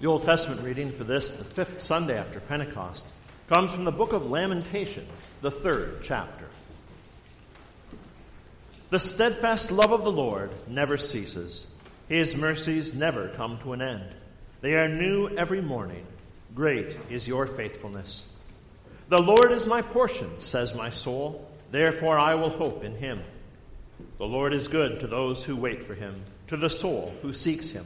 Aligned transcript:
The 0.00 0.06
Old 0.06 0.22
Testament 0.22 0.62
reading 0.62 0.92
for 0.92 1.04
this, 1.04 1.32
the 1.32 1.44
fifth 1.44 1.82
Sunday 1.82 2.16
after 2.16 2.40
Pentecost, 2.40 3.06
comes 3.50 3.70
from 3.70 3.84
the 3.84 3.92
book 3.92 4.14
of 4.14 4.30
Lamentations, 4.30 5.30
the 5.42 5.50
third 5.50 5.98
chapter. 6.02 6.46
The 8.88 8.98
steadfast 8.98 9.70
love 9.70 9.92
of 9.92 10.02
the 10.02 10.10
Lord 10.10 10.52
never 10.66 10.96
ceases. 10.96 11.70
His 12.08 12.34
mercies 12.34 12.94
never 12.94 13.28
come 13.28 13.58
to 13.58 13.74
an 13.74 13.82
end. 13.82 14.06
They 14.62 14.72
are 14.72 14.88
new 14.88 15.28
every 15.36 15.60
morning. 15.60 16.06
Great 16.54 16.96
is 17.10 17.28
your 17.28 17.46
faithfulness. 17.46 18.24
The 19.10 19.20
Lord 19.22 19.52
is 19.52 19.66
my 19.66 19.82
portion, 19.82 20.40
says 20.40 20.74
my 20.74 20.88
soul. 20.88 21.46
Therefore 21.72 22.18
I 22.18 22.36
will 22.36 22.48
hope 22.48 22.84
in 22.84 22.94
him. 22.96 23.22
The 24.16 24.24
Lord 24.24 24.54
is 24.54 24.66
good 24.66 25.00
to 25.00 25.06
those 25.06 25.44
who 25.44 25.56
wait 25.56 25.82
for 25.82 25.94
him, 25.94 26.22
to 26.46 26.56
the 26.56 26.70
soul 26.70 27.14
who 27.20 27.34
seeks 27.34 27.68
him. 27.68 27.84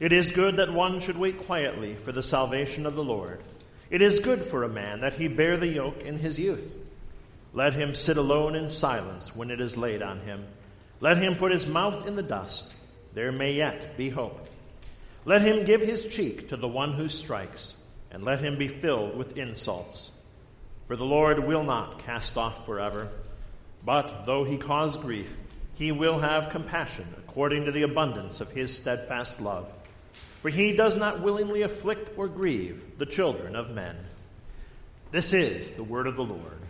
It 0.00 0.12
is 0.12 0.32
good 0.32 0.56
that 0.56 0.72
one 0.72 1.00
should 1.00 1.18
wait 1.18 1.44
quietly 1.44 1.94
for 1.94 2.10
the 2.10 2.22
salvation 2.22 2.86
of 2.86 2.94
the 2.94 3.04
Lord. 3.04 3.40
It 3.90 4.00
is 4.00 4.20
good 4.20 4.42
for 4.42 4.64
a 4.64 4.68
man 4.68 5.02
that 5.02 5.12
he 5.12 5.28
bear 5.28 5.58
the 5.58 5.66
yoke 5.66 6.00
in 6.00 6.18
his 6.18 6.38
youth. 6.38 6.74
Let 7.52 7.74
him 7.74 7.94
sit 7.94 8.16
alone 8.16 8.56
in 8.56 8.70
silence 8.70 9.36
when 9.36 9.50
it 9.50 9.60
is 9.60 9.76
laid 9.76 10.00
on 10.00 10.20
him. 10.20 10.46
Let 11.00 11.18
him 11.18 11.36
put 11.36 11.52
his 11.52 11.66
mouth 11.66 12.06
in 12.06 12.16
the 12.16 12.22
dust. 12.22 12.72
There 13.12 13.30
may 13.30 13.52
yet 13.52 13.98
be 13.98 14.08
hope. 14.08 14.48
Let 15.26 15.42
him 15.42 15.64
give 15.64 15.82
his 15.82 16.08
cheek 16.08 16.48
to 16.48 16.56
the 16.56 16.68
one 16.68 16.94
who 16.94 17.08
strikes, 17.08 17.82
and 18.10 18.22
let 18.22 18.40
him 18.40 18.56
be 18.56 18.68
filled 18.68 19.18
with 19.18 19.36
insults. 19.36 20.12
For 20.86 20.96
the 20.96 21.04
Lord 21.04 21.44
will 21.46 21.62
not 21.62 21.98
cast 22.00 22.38
off 22.38 22.64
forever, 22.64 23.10
but 23.84 24.24
though 24.24 24.44
he 24.44 24.56
cause 24.56 24.96
grief, 24.96 25.36
he 25.74 25.92
will 25.92 26.20
have 26.20 26.50
compassion 26.50 27.06
according 27.18 27.66
to 27.66 27.72
the 27.72 27.82
abundance 27.82 28.40
of 28.40 28.50
his 28.50 28.74
steadfast 28.74 29.40
love. 29.40 29.70
For 30.12 30.48
he 30.48 30.74
does 30.74 30.96
not 30.96 31.20
willingly 31.20 31.62
afflict 31.62 32.16
or 32.16 32.28
grieve 32.28 32.98
the 32.98 33.06
children 33.06 33.54
of 33.54 33.70
men. 33.70 33.96
This 35.10 35.32
is 35.32 35.72
the 35.72 35.84
word 35.84 36.06
of 36.06 36.16
the 36.16 36.24
Lord. 36.24 36.60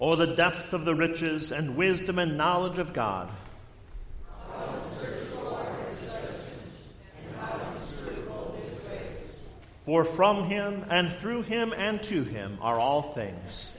Oh, 0.00 0.16
the 0.16 0.34
depth 0.34 0.74
of 0.74 0.84
the 0.84 0.94
riches 0.94 1.52
and 1.52 1.76
wisdom 1.76 2.18
and 2.18 2.36
knowledge 2.36 2.78
of 2.78 2.92
God. 2.92 3.30
For 9.84 10.04
from 10.04 10.44
him 10.44 10.84
and 10.90 11.12
through 11.12 11.42
him 11.42 11.72
and 11.76 12.02
to 12.04 12.24
him 12.24 12.58
are 12.60 12.78
all 12.78 13.02
things. 13.02 13.70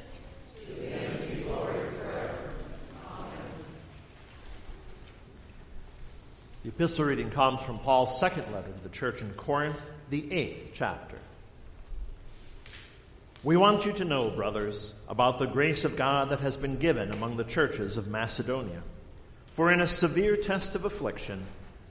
The 6.66 6.72
epistle 6.72 7.06
reading 7.06 7.30
comes 7.30 7.62
from 7.62 7.78
Paul's 7.78 8.20
second 8.20 8.52
letter 8.52 8.72
to 8.72 8.82
the 8.82 8.90
church 8.90 9.22
in 9.22 9.32
Corinth, 9.34 9.80
the 10.10 10.34
eighth 10.34 10.72
chapter. 10.74 11.20
We 13.44 13.56
want 13.56 13.86
you 13.86 13.94
to 13.94 14.04
know, 14.04 14.32
brothers, 14.32 14.96
about 15.08 15.38
the 15.38 15.46
grace 15.46 15.86
of 15.86 15.96
God 15.96 16.30
that 16.30 16.40
has 16.40 16.58
been 16.58 16.80
given 16.80 17.12
among 17.12 17.38
the 17.38 17.44
churches 17.44 17.98
of 17.98 18.08
Macedonia. 18.08 18.82
For 19.54 19.72
in 19.72 19.80
a 19.80 19.86
severe 19.86 20.36
test 20.38 20.74
of 20.74 20.86
affliction, 20.86 21.46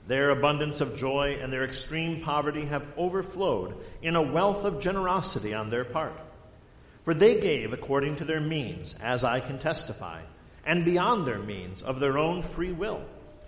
their 0.07 0.31
abundance 0.31 0.81
of 0.81 0.97
joy 0.97 1.39
and 1.41 1.53
their 1.53 1.63
extreme 1.63 2.19
poverty 2.19 2.65
have 2.65 2.85
overflowed 2.97 3.77
in 4.01 4.17
a 4.17 4.21
wealth 4.21 4.65
of 4.65 4.81
generosity 4.81 5.53
on 5.53 5.69
their 5.69 5.85
part. 5.85 6.19
For 7.05 7.13
they 7.13 7.39
gave 7.39 7.71
according 7.71 8.17
to 8.17 8.25
their 8.25 8.41
means, 8.41 8.93
as 9.01 9.23
I 9.23 9.39
can 9.39 9.57
testify, 9.57 10.19
and 10.65 10.83
beyond 10.83 11.25
their 11.25 11.39
means 11.39 11.81
of 11.81 12.01
their 12.01 12.17
own 12.17 12.43
free 12.43 12.73
will 12.73 13.05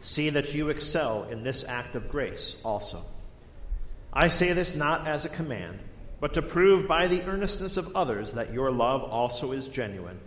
See 0.00 0.30
that 0.30 0.54
you 0.54 0.70
excel 0.70 1.24
in 1.24 1.42
this 1.42 1.68
act 1.68 1.94
of 1.94 2.10
grace 2.10 2.60
also. 2.64 3.02
I 4.12 4.28
say 4.28 4.52
this 4.52 4.74
not 4.74 5.06
as 5.06 5.24
a 5.24 5.28
command, 5.28 5.78
but 6.20 6.34
to 6.34 6.42
prove 6.42 6.88
by 6.88 7.06
the 7.06 7.22
earnestness 7.22 7.76
of 7.76 7.94
others 7.94 8.32
that 8.32 8.52
your 8.52 8.70
love 8.70 9.02
also 9.02 9.52
is 9.52 9.68
genuine. 9.68 10.18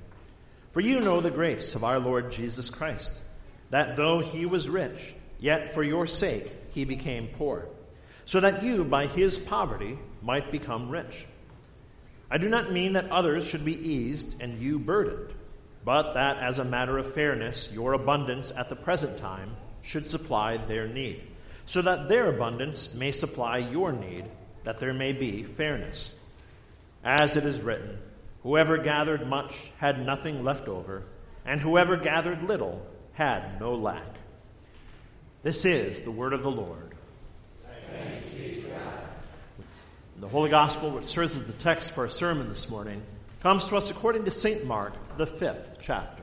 For 0.72 0.81
you 0.81 1.01
know 1.01 1.22
the 1.22 1.31
grace 1.31 1.75
of 1.75 1.84
our 1.84 2.00
Lord 2.00 2.31
Jesus 2.31 2.69
Christ, 2.69 3.13
that 3.72 3.95
though 3.95 4.19
he 4.19 4.45
was 4.45 4.69
rich, 4.69 5.13
yet 5.39 5.73
for 5.73 5.84
your 5.84 6.07
sake 6.07 6.51
he 6.73 6.85
became 6.85 7.28
poor, 7.28 7.67
so 8.25 8.40
that 8.40 8.63
you 8.63 8.84
by 8.84 9.07
his 9.07 9.38
poverty 9.38 9.97
might 10.22 10.51
become 10.51 10.90
rich. 10.90 11.25
I 12.31 12.38
do 12.38 12.47
not 12.47 12.72
mean 12.72 12.94
that 12.94 13.11
others 13.11 13.45
should 13.45 13.66
be 13.66 13.90
eased 13.90 14.41
and 14.41 14.61
you 14.61 14.79
burdened 14.79 15.34
but 15.85 16.13
that 16.13 16.38
as 16.38 16.59
a 16.59 16.66
matter 16.66 16.97
of 16.97 17.13
fairness, 17.13 17.72
your 17.73 17.94
abundance 17.94 18.51
at 18.55 18.69
the 18.69 18.75
present 18.75 19.17
time 19.17 19.55
should 19.83 20.07
supply 20.07 20.57
their 20.57 20.88
need, 20.88 21.21
so 21.66 21.81
that 21.81 22.09
their 22.09 22.29
abundance 22.29 22.94
may 22.95 23.11
supply 23.11 23.59
your 23.59 23.91
need, 23.91 24.25
that 24.63 24.79
there 24.79 24.94
may 24.94 25.11
be 25.11 25.44
fairness. 25.44 26.17
As 27.03 27.35
it 27.35 27.45
is 27.45 27.61
written, 27.61 27.99
whoever 28.41 28.77
gathered 28.77 29.27
much 29.27 29.72
had 29.77 30.03
nothing 30.03 30.43
left 30.43 30.67
over, 30.67 31.03
and 31.45 31.61
whoever 31.61 31.97
gathered 31.97 32.43
little 32.43 32.85
had 33.13 33.59
no 33.59 33.75
lack. 33.75 34.07
This 35.43 35.66
is 35.66 36.01
the 36.01 36.11
word 36.11 36.33
of 36.33 36.41
the 36.43 36.51
Lord. 36.51 36.95
The 40.19 40.29
Holy 40.29 40.49
Gospel, 40.49 40.91
which 40.91 41.05
serves 41.05 41.35
as 41.35 41.45
the 41.45 41.53
text 41.53 41.91
for 41.91 42.05
our 42.05 42.09
sermon 42.09 42.47
this 42.47 42.69
morning, 42.69 43.03
comes 43.41 43.66
to 43.66 43.75
us 43.75 43.89
according 43.89 44.23
to 44.23 44.31
St. 44.31 44.66
Mark, 44.66 44.93
the 45.17 45.27
fifth 45.27 45.79
chapter. 45.81 46.22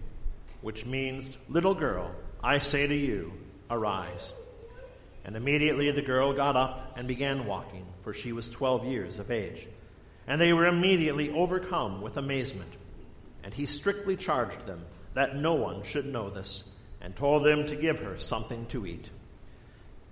which 0.61 0.85
means, 0.85 1.37
Little 1.49 1.73
girl, 1.73 2.11
I 2.43 2.59
say 2.59 2.87
to 2.87 2.95
you, 2.95 3.33
arise. 3.69 4.33
And 5.23 5.35
immediately 5.35 5.91
the 5.91 6.01
girl 6.01 6.33
got 6.33 6.55
up 6.55 6.97
and 6.97 7.07
began 7.07 7.45
walking, 7.45 7.85
for 8.03 8.13
she 8.13 8.31
was 8.31 8.49
twelve 8.49 8.85
years 8.85 9.19
of 9.19 9.31
age. 9.31 9.67
And 10.27 10.39
they 10.39 10.53
were 10.53 10.65
immediately 10.65 11.31
overcome 11.31 12.01
with 12.01 12.17
amazement. 12.17 12.71
And 13.43 13.53
he 13.53 13.65
strictly 13.65 14.15
charged 14.15 14.65
them 14.65 14.83
that 15.13 15.35
no 15.35 15.53
one 15.53 15.83
should 15.83 16.05
know 16.05 16.29
this, 16.29 16.69
and 17.01 17.15
told 17.15 17.43
them 17.43 17.65
to 17.67 17.75
give 17.75 17.99
her 17.99 18.17
something 18.17 18.65
to 18.67 18.85
eat. 18.85 19.09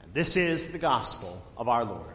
And 0.01 0.13
this 0.13 0.35
is 0.35 0.71
the 0.71 0.79
gospel 0.79 1.41
of 1.55 1.69
our 1.69 1.85
Lord. 1.85 2.05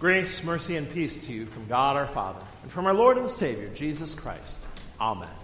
Grace, 0.00 0.44
mercy, 0.44 0.76
and 0.76 0.90
peace 0.90 1.26
to 1.26 1.32
you 1.32 1.46
from 1.46 1.66
God 1.66 1.96
our 1.96 2.06
Father 2.06 2.44
and 2.62 2.70
from 2.70 2.86
our 2.86 2.94
Lord 2.94 3.16
and 3.16 3.30
Savior, 3.30 3.68
Jesus 3.74 4.14
Christ. 4.14 4.58
Amen. 5.00 5.43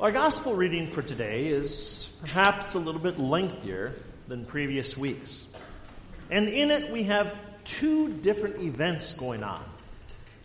Our 0.00 0.10
gospel 0.10 0.56
reading 0.56 0.88
for 0.88 1.02
today 1.02 1.46
is 1.46 2.12
perhaps 2.20 2.74
a 2.74 2.80
little 2.80 3.00
bit 3.00 3.16
lengthier 3.16 3.94
than 4.26 4.44
previous 4.44 4.98
weeks. 4.98 5.46
And 6.32 6.48
in 6.48 6.72
it, 6.72 6.92
we 6.92 7.04
have 7.04 7.32
two 7.64 8.12
different 8.12 8.60
events 8.60 9.16
going 9.16 9.44
on. 9.44 9.62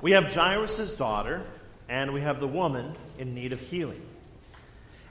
We 0.03 0.11
have 0.11 0.31
Jairus' 0.31 0.95
daughter, 0.95 1.41
and 1.89 2.13
we 2.13 2.21
have 2.21 2.39
the 2.39 2.47
woman 2.47 2.93
in 3.17 3.33
need 3.33 3.51
of 3.51 3.59
healing. 3.59 4.03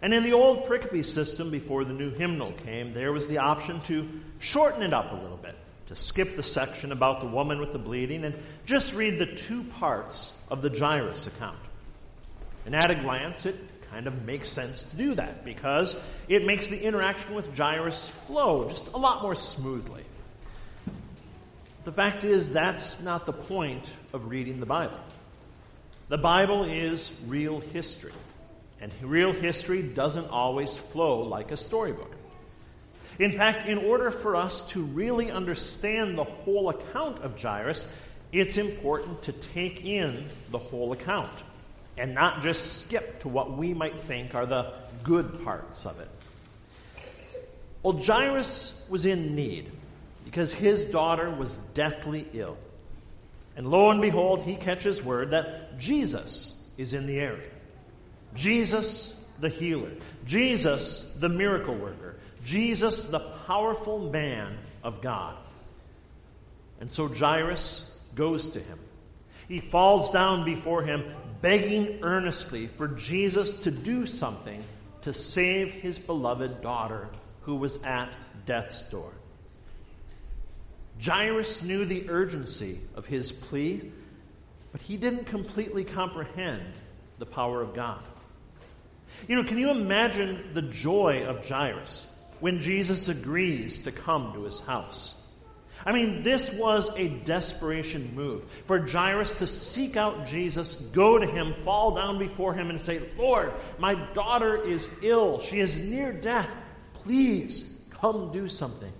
And 0.02 0.14
in 0.14 0.22
the 0.22 0.34
old 0.34 0.66
pericope 0.66 1.04
system, 1.04 1.50
before 1.50 1.84
the 1.84 1.92
new 1.92 2.12
hymnal 2.12 2.52
came, 2.52 2.92
there 2.92 3.12
was 3.12 3.26
the 3.26 3.38
option 3.38 3.80
to 3.82 4.08
shorten 4.38 4.84
it 4.84 4.94
up 4.94 5.10
a 5.10 5.16
little 5.16 5.36
bit 5.36 5.56
to 5.88 5.96
skip 5.96 6.36
the 6.36 6.44
section 6.44 6.92
about 6.92 7.22
the 7.22 7.26
woman 7.26 7.58
with 7.58 7.72
the 7.72 7.78
bleeding 7.80 8.22
and 8.22 8.36
just 8.66 8.94
read 8.94 9.18
the 9.18 9.26
two 9.26 9.64
parts 9.64 10.40
of 10.48 10.62
the 10.62 10.70
Jairus 10.70 11.26
account. 11.26 11.58
And 12.66 12.76
at 12.76 12.92
a 12.92 12.94
glance, 12.94 13.44
it 13.44 13.56
kind 13.90 14.06
of 14.06 14.24
makes 14.24 14.48
sense 14.48 14.90
to 14.90 14.96
do 14.96 15.14
that 15.14 15.44
because 15.44 16.00
it 16.28 16.44
makes 16.44 16.66
the 16.66 16.80
interaction 16.82 17.34
with 17.34 17.56
Jairus 17.56 18.08
flow 18.08 18.68
just 18.68 18.92
a 18.92 18.96
lot 18.96 19.22
more 19.22 19.34
smoothly. 19.34 20.04
The 21.84 21.92
fact 21.92 22.24
is, 22.24 22.52
that's 22.52 23.02
not 23.02 23.24
the 23.24 23.32
point 23.32 23.90
of 24.12 24.28
reading 24.28 24.60
the 24.60 24.66
Bible. 24.66 24.98
The 26.08 26.18
Bible 26.18 26.64
is 26.64 27.10
real 27.26 27.60
history, 27.60 28.12
and 28.80 28.92
real 29.02 29.32
history 29.32 29.82
doesn't 29.82 30.28
always 30.28 30.76
flow 30.76 31.22
like 31.22 31.50
a 31.50 31.56
storybook. 31.56 32.14
In 33.18 33.32
fact, 33.32 33.68
in 33.68 33.78
order 33.78 34.10
for 34.10 34.36
us 34.36 34.68
to 34.70 34.82
really 34.82 35.30
understand 35.30 36.16
the 36.16 36.24
whole 36.24 36.68
account 36.68 37.22
of 37.22 37.40
Jairus, 37.40 38.00
it's 38.32 38.56
important 38.58 39.22
to 39.22 39.32
take 39.32 39.84
in 39.84 40.24
the 40.50 40.58
whole 40.58 40.92
account 40.92 41.32
and 41.98 42.14
not 42.14 42.42
just 42.42 42.84
skip 42.86 43.20
to 43.20 43.28
what 43.28 43.56
we 43.56 43.74
might 43.74 44.00
think 44.00 44.34
are 44.34 44.46
the 44.46 44.72
good 45.02 45.44
parts 45.44 45.86
of 45.86 45.98
it. 46.00 46.08
Well, 47.82 47.96
Jairus 47.96 48.86
was 48.88 49.04
in 49.04 49.34
need 49.34 49.70
because 50.24 50.52
his 50.52 50.90
daughter 50.90 51.30
was 51.30 51.54
deathly 51.54 52.26
ill. 52.34 52.56
And 53.56 53.70
lo 53.70 53.90
and 53.90 54.00
behold, 54.00 54.42
he 54.42 54.56
catches 54.56 55.02
word 55.02 55.30
that 55.30 55.78
Jesus 55.78 56.62
is 56.76 56.94
in 56.94 57.06
the 57.06 57.18
area. 57.18 57.50
Jesus, 58.34 59.24
the 59.40 59.48
healer. 59.48 59.90
Jesus, 60.26 61.14
the 61.14 61.28
miracle 61.28 61.74
worker. 61.74 62.16
Jesus, 62.44 63.08
the 63.08 63.20
powerful 63.46 64.10
man 64.10 64.58
of 64.82 65.02
God. 65.02 65.36
And 66.80 66.90
so 66.90 67.08
Jairus 67.08 67.98
goes 68.14 68.48
to 68.50 68.60
him. 68.60 68.78
He 69.48 69.60
falls 69.60 70.10
down 70.10 70.44
before 70.44 70.82
him, 70.82 71.04
begging 71.40 72.00
earnestly 72.02 72.66
for 72.66 72.88
Jesus 72.88 73.62
to 73.64 73.70
do 73.70 74.06
something 74.06 74.62
to 75.02 75.12
save 75.12 75.72
his 75.72 75.98
beloved 75.98 76.62
daughter 76.62 77.08
who 77.42 77.56
was 77.56 77.82
at 77.82 78.12
death's 78.46 78.88
door. 78.90 79.12
Jairus 81.02 81.62
knew 81.62 81.84
the 81.84 82.10
urgency 82.10 82.80
of 82.96 83.06
his 83.06 83.30
plea, 83.30 83.92
but 84.72 84.80
he 84.80 84.96
didn't 84.96 85.26
completely 85.26 85.84
comprehend 85.84 86.62
the 87.18 87.26
power 87.26 87.62
of 87.62 87.74
God. 87.74 88.02
You 89.28 89.36
know, 89.36 89.44
can 89.44 89.58
you 89.58 89.70
imagine 89.70 90.50
the 90.54 90.62
joy 90.62 91.24
of 91.24 91.48
Jairus 91.48 92.12
when 92.40 92.60
Jesus 92.60 93.08
agrees 93.08 93.84
to 93.84 93.92
come 93.92 94.32
to 94.34 94.44
his 94.44 94.60
house. 94.60 95.20
I 95.86 95.92
mean, 95.92 96.22
this 96.22 96.52
was 96.54 96.96
a 96.98 97.08
desperation 97.08 98.14
move 98.14 98.44
for 98.66 98.86
Jairus 98.86 99.38
to 99.38 99.46
seek 99.46 99.96
out 99.96 100.26
Jesus, 100.26 100.80
go 100.80 101.18
to 101.18 101.26
him, 101.26 101.52
fall 101.52 101.94
down 101.94 102.18
before 102.18 102.52
him, 102.54 102.70
and 102.70 102.80
say, 102.80 103.00
Lord, 103.16 103.52
my 103.78 103.94
daughter 104.12 104.62
is 104.62 105.02
ill. 105.02 105.40
She 105.40 105.60
is 105.60 105.78
near 105.78 106.12
death. 106.12 106.54
Please 107.04 107.80
come 108.00 108.32
do 108.32 108.48
something. 108.48 108.92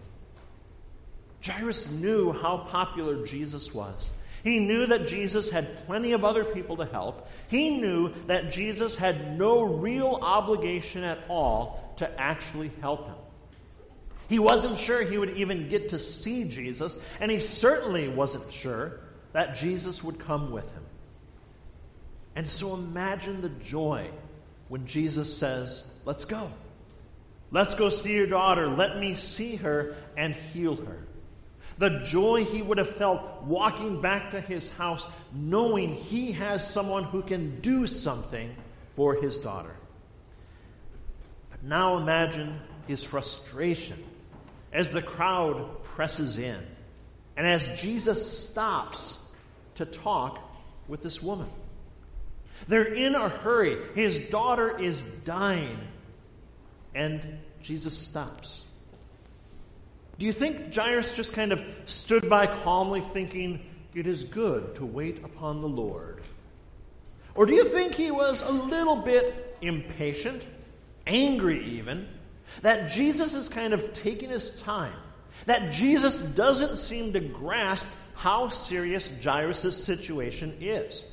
Jairus 1.45 1.91
knew 1.93 2.33
how 2.33 2.59
popular 2.69 3.27
Jesus 3.27 3.75
was. 3.75 4.11
He 4.45 4.61
knew 4.61 4.87
that 4.87 5.09
Jesus 5.09 5.51
had 5.51 5.87
plenty 5.87 6.13
of 6.13 6.25
other 6.25 6.45
people 6.45 6.77
to 6.77 6.85
help. 6.85 7.29
He 7.49 7.79
knew 7.81 8.13
that 8.27 8.53
Jesus 8.53 8.97
had 8.97 9.39
no 9.39 9.63
real 9.63 10.19
obligation 10.23 11.05
at 11.05 11.19
all 11.29 11.95
to 11.99 12.21
actually 12.21 12.71
help 12.81 13.07
him. 13.07 13.17
He 14.29 14.39
wasn't 14.39 14.79
sure 14.79 15.03
he 15.03 15.17
would 15.17 15.37
even 15.37 15.69
get 15.69 15.91
to 15.91 15.99
see 15.99 16.45
Jesus, 16.49 17.03
and 17.19 17.31
he 17.31 17.41
certainly 17.41 18.09
wasn't 18.09 18.53
sure 18.53 19.01
that 19.33 19.57
Jesus 19.57 20.05
would 20.05 20.19
come 20.19 20.51
with 20.51 20.71
him. 20.73 20.85
And 22.37 22.47
so 22.47 22.75
imagine 22.75 23.41
the 23.41 23.49
joy 23.49 24.11
when 24.69 24.87
Jesus 24.87 25.37
says, 25.37 25.91
Let's 26.05 26.25
go. 26.25 26.51
Let's 27.51 27.75
go 27.75 27.89
see 27.89 28.15
your 28.15 28.27
daughter. 28.27 28.69
Let 28.69 28.99
me 28.99 29.15
see 29.15 29.57
her 29.57 29.97
and 30.17 30.35
heal 30.35 30.77
her. 30.77 31.07
The 31.79 32.03
joy 32.05 32.45
he 32.45 32.61
would 32.61 32.79
have 32.79 32.97
felt 32.97 33.45
walking 33.45 34.03
back 34.03 34.33
to 34.33 34.41
his 34.41 34.71
house, 34.77 35.11
knowing 35.33 35.95
he 35.95 36.33
has 36.33 36.69
someone 36.69 37.05
who 37.05 37.23
can 37.23 37.61
do 37.61 37.87
something 37.87 38.55
for 38.97 39.15
his 39.15 39.39
daughter. 39.39 39.75
But 41.51 41.63
now 41.63 41.97
imagine 41.97 42.61
his 42.87 43.03
frustration 43.03 44.03
as 44.79 44.91
the 44.91 45.03
crowd 45.03 45.83
presses 45.83 46.39
in 46.39 46.57
and 47.37 47.45
as 47.45 47.81
Jesus 47.81 48.49
stops 48.49 49.29
to 49.75 49.85
talk 49.85 50.39
with 50.87 51.03
this 51.03 51.21
woman. 51.21 51.49
They're 52.69 52.95
in 52.95 53.17
a 53.17 53.29
hurry. 53.29 53.77
His 53.97 54.29
daughter 54.29 54.81
is 54.81 55.01
dying. 55.01 55.79
And 56.95 57.21
Jesus 57.61 57.99
stops. 57.99 58.65
Do 60.17 60.27
you 60.27 60.33
think 60.33 60.73
Jairus 60.73 61.13
just 61.13 61.33
kind 61.33 61.51
of 61.51 61.61
stood 61.87 62.31
by 62.31 62.47
calmly 62.47 63.01
thinking, 63.01 63.61
it 63.95 64.07
is 64.07 64.23
good 64.23 64.77
to 64.77 64.87
wait 64.87 65.25
upon 65.25 65.61
the 65.61 65.69
Lord? 65.69 66.21
Or 67.35 67.47
do 67.47 67.53
you 67.53 67.65
think 67.65 67.95
he 67.95 68.13
was 68.13 68.49
a 68.49 68.53
little 68.53 68.97
bit 68.97 69.57
impatient, 69.61 70.45
angry 71.05 71.79
even, 71.79 72.07
that 72.63 72.91
Jesus 72.91 73.35
is 73.35 73.49
kind 73.49 73.73
of 73.73 73.93
taking 73.93 74.31
his 74.31 74.61
time. 74.63 74.95
That 75.47 75.73
Jesus 75.73 76.35
doesn't 76.35 76.77
seem 76.77 77.13
to 77.13 77.21
grasp 77.21 77.95
how 78.15 78.49
serious 78.49 79.23
Jairus' 79.23 79.85
situation 79.85 80.57
is. 80.61 81.11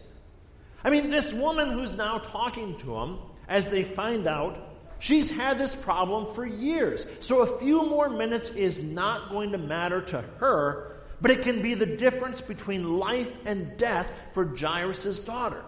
I 0.83 0.89
mean, 0.89 1.09
this 1.09 1.33
woman 1.33 1.69
who's 1.69 1.95
now 1.95 2.17
talking 2.17 2.77
to 2.79 2.95
him, 2.95 3.17
as 3.47 3.69
they 3.69 3.83
find 3.83 4.27
out, 4.27 4.65
She's 4.99 5.35
had 5.35 5.57
this 5.57 5.75
problem 5.75 6.33
for 6.33 6.45
years. 6.45 7.09
So 7.19 7.41
a 7.41 7.59
few 7.59 7.85
more 7.85 8.09
minutes 8.09 8.55
is 8.55 8.83
not 8.83 9.29
going 9.29 9.51
to 9.51 9.57
matter 9.57 10.01
to 10.01 10.21
her, 10.39 10.95
but 11.21 11.31
it 11.31 11.43
can 11.43 11.61
be 11.61 11.73
the 11.73 11.85
difference 11.85 12.41
between 12.41 12.97
life 12.97 13.31
and 13.45 13.77
death 13.77 14.11
for 14.33 14.45
Jairus' 14.57 15.23
daughter. 15.25 15.63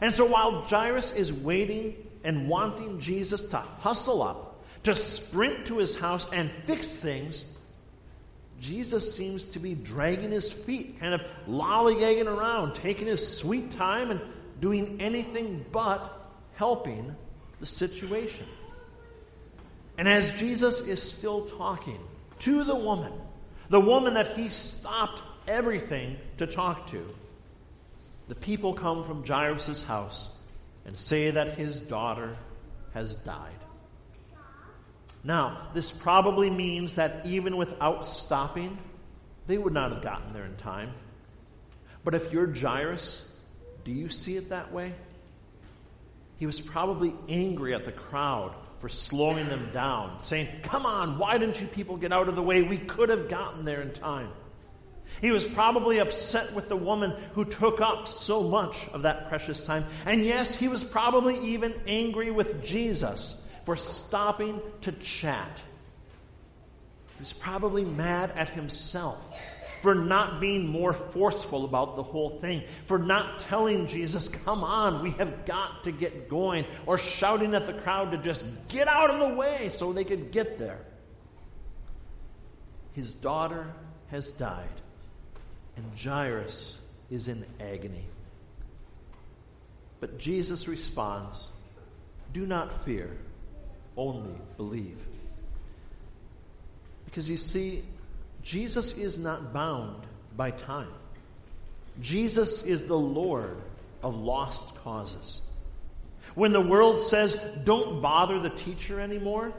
And 0.00 0.12
so 0.12 0.24
while 0.26 0.62
Jairus 0.62 1.14
is 1.16 1.32
waiting 1.32 1.96
and 2.24 2.48
wanting 2.48 3.00
Jesus 3.00 3.50
to 3.50 3.56
hustle 3.56 4.22
up, 4.22 4.64
to 4.84 4.94
sprint 4.96 5.66
to 5.66 5.78
his 5.78 5.98
house 5.98 6.32
and 6.32 6.50
fix 6.64 6.96
things, 6.96 7.56
Jesus 8.60 9.14
seems 9.16 9.44
to 9.50 9.58
be 9.58 9.74
dragging 9.74 10.30
his 10.30 10.50
feet, 10.50 10.98
kind 10.98 11.14
of 11.14 11.20
lollygagging 11.48 12.26
around, 12.26 12.74
taking 12.74 13.06
his 13.06 13.36
sweet 13.36 13.72
time 13.72 14.10
and 14.10 14.20
doing 14.60 15.00
anything 15.00 15.64
but 15.70 16.12
helping 16.54 17.14
the 17.60 17.66
situation. 17.66 18.46
And 19.96 20.08
as 20.08 20.38
Jesus 20.38 20.86
is 20.86 21.02
still 21.02 21.46
talking 21.46 22.00
to 22.40 22.64
the 22.64 22.74
woman, 22.74 23.12
the 23.68 23.80
woman 23.80 24.14
that 24.14 24.36
he 24.36 24.48
stopped 24.48 25.22
everything 25.46 26.16
to 26.38 26.46
talk 26.46 26.88
to, 26.88 27.04
the 28.28 28.34
people 28.34 28.74
come 28.74 29.04
from 29.04 29.24
Jairus' 29.24 29.86
house 29.86 30.37
and 30.88 30.96
say 30.96 31.30
that 31.32 31.58
his 31.58 31.78
daughter 31.80 32.34
has 32.94 33.12
died. 33.12 33.52
Now, 35.22 35.68
this 35.74 35.90
probably 35.90 36.48
means 36.48 36.94
that 36.94 37.26
even 37.26 37.58
without 37.58 38.06
stopping, 38.06 38.78
they 39.46 39.58
would 39.58 39.74
not 39.74 39.92
have 39.92 40.02
gotten 40.02 40.32
there 40.32 40.46
in 40.46 40.56
time. 40.56 40.94
But 42.04 42.14
if 42.14 42.32
you're 42.32 42.50
Jairus, 42.50 43.30
do 43.84 43.92
you 43.92 44.08
see 44.08 44.38
it 44.38 44.48
that 44.48 44.72
way? 44.72 44.94
He 46.38 46.46
was 46.46 46.58
probably 46.58 47.14
angry 47.28 47.74
at 47.74 47.84
the 47.84 47.92
crowd 47.92 48.54
for 48.78 48.88
slowing 48.88 49.46
them 49.50 49.68
down, 49.74 50.22
saying, 50.22 50.48
Come 50.62 50.86
on, 50.86 51.18
why 51.18 51.36
didn't 51.36 51.60
you 51.60 51.66
people 51.66 51.98
get 51.98 52.14
out 52.14 52.30
of 52.30 52.34
the 52.34 52.42
way? 52.42 52.62
We 52.62 52.78
could 52.78 53.10
have 53.10 53.28
gotten 53.28 53.66
there 53.66 53.82
in 53.82 53.92
time. 53.92 54.30
He 55.20 55.30
was 55.32 55.44
probably 55.44 55.98
upset 55.98 56.54
with 56.54 56.68
the 56.68 56.76
woman 56.76 57.12
who 57.34 57.44
took 57.44 57.80
up 57.80 58.06
so 58.08 58.42
much 58.42 58.76
of 58.92 59.02
that 59.02 59.28
precious 59.28 59.64
time. 59.64 59.84
And 60.06 60.24
yes, 60.24 60.58
he 60.58 60.68
was 60.68 60.84
probably 60.84 61.38
even 61.54 61.74
angry 61.86 62.30
with 62.30 62.64
Jesus 62.64 63.50
for 63.64 63.76
stopping 63.76 64.60
to 64.82 64.92
chat. 64.92 65.60
He 67.16 67.20
was 67.20 67.32
probably 67.32 67.84
mad 67.84 68.32
at 68.36 68.48
himself 68.50 69.18
for 69.82 69.94
not 69.94 70.40
being 70.40 70.66
more 70.66 70.92
forceful 70.92 71.64
about 71.64 71.96
the 71.96 72.02
whole 72.02 72.30
thing, 72.30 72.62
for 72.84 72.98
not 72.98 73.40
telling 73.40 73.86
Jesus, 73.86 74.44
come 74.44 74.64
on, 74.64 75.02
we 75.02 75.10
have 75.12 75.46
got 75.46 75.84
to 75.84 75.92
get 75.92 76.28
going, 76.28 76.64
or 76.86 76.98
shouting 76.98 77.54
at 77.54 77.66
the 77.66 77.72
crowd 77.72 78.12
to 78.12 78.18
just 78.18 78.68
get 78.68 78.88
out 78.88 79.10
of 79.10 79.18
the 79.20 79.36
way 79.36 79.68
so 79.70 79.92
they 79.92 80.04
could 80.04 80.32
get 80.32 80.58
there. 80.58 80.80
His 82.92 83.14
daughter 83.14 83.72
has 84.08 84.30
died, 84.30 84.66
and 85.78 85.98
Jairus 85.98 86.84
is 87.08 87.28
in 87.28 87.46
agony. 87.60 88.04
But 90.00 90.18
Jesus 90.18 90.66
responds, 90.66 91.48
Do 92.32 92.44
not 92.44 92.84
fear 92.84 93.16
only 93.96 94.34
believe. 94.56 94.98
Because 97.04 97.30
you 97.30 97.36
see, 97.36 97.84
Jesus 98.42 98.98
is 98.98 99.18
not 99.18 99.52
bound 99.52 100.02
by 100.36 100.50
time. 100.50 100.92
Jesus 102.00 102.64
is 102.64 102.86
the 102.86 102.98
Lord 102.98 103.56
of 104.02 104.16
lost 104.16 104.76
causes. 104.82 105.42
When 106.34 106.52
the 106.52 106.60
world 106.60 107.00
says, 107.00 107.58
don't 107.64 108.00
bother 108.00 108.38
the 108.38 108.50
teacher 108.50 109.00
anymore, 109.00 109.52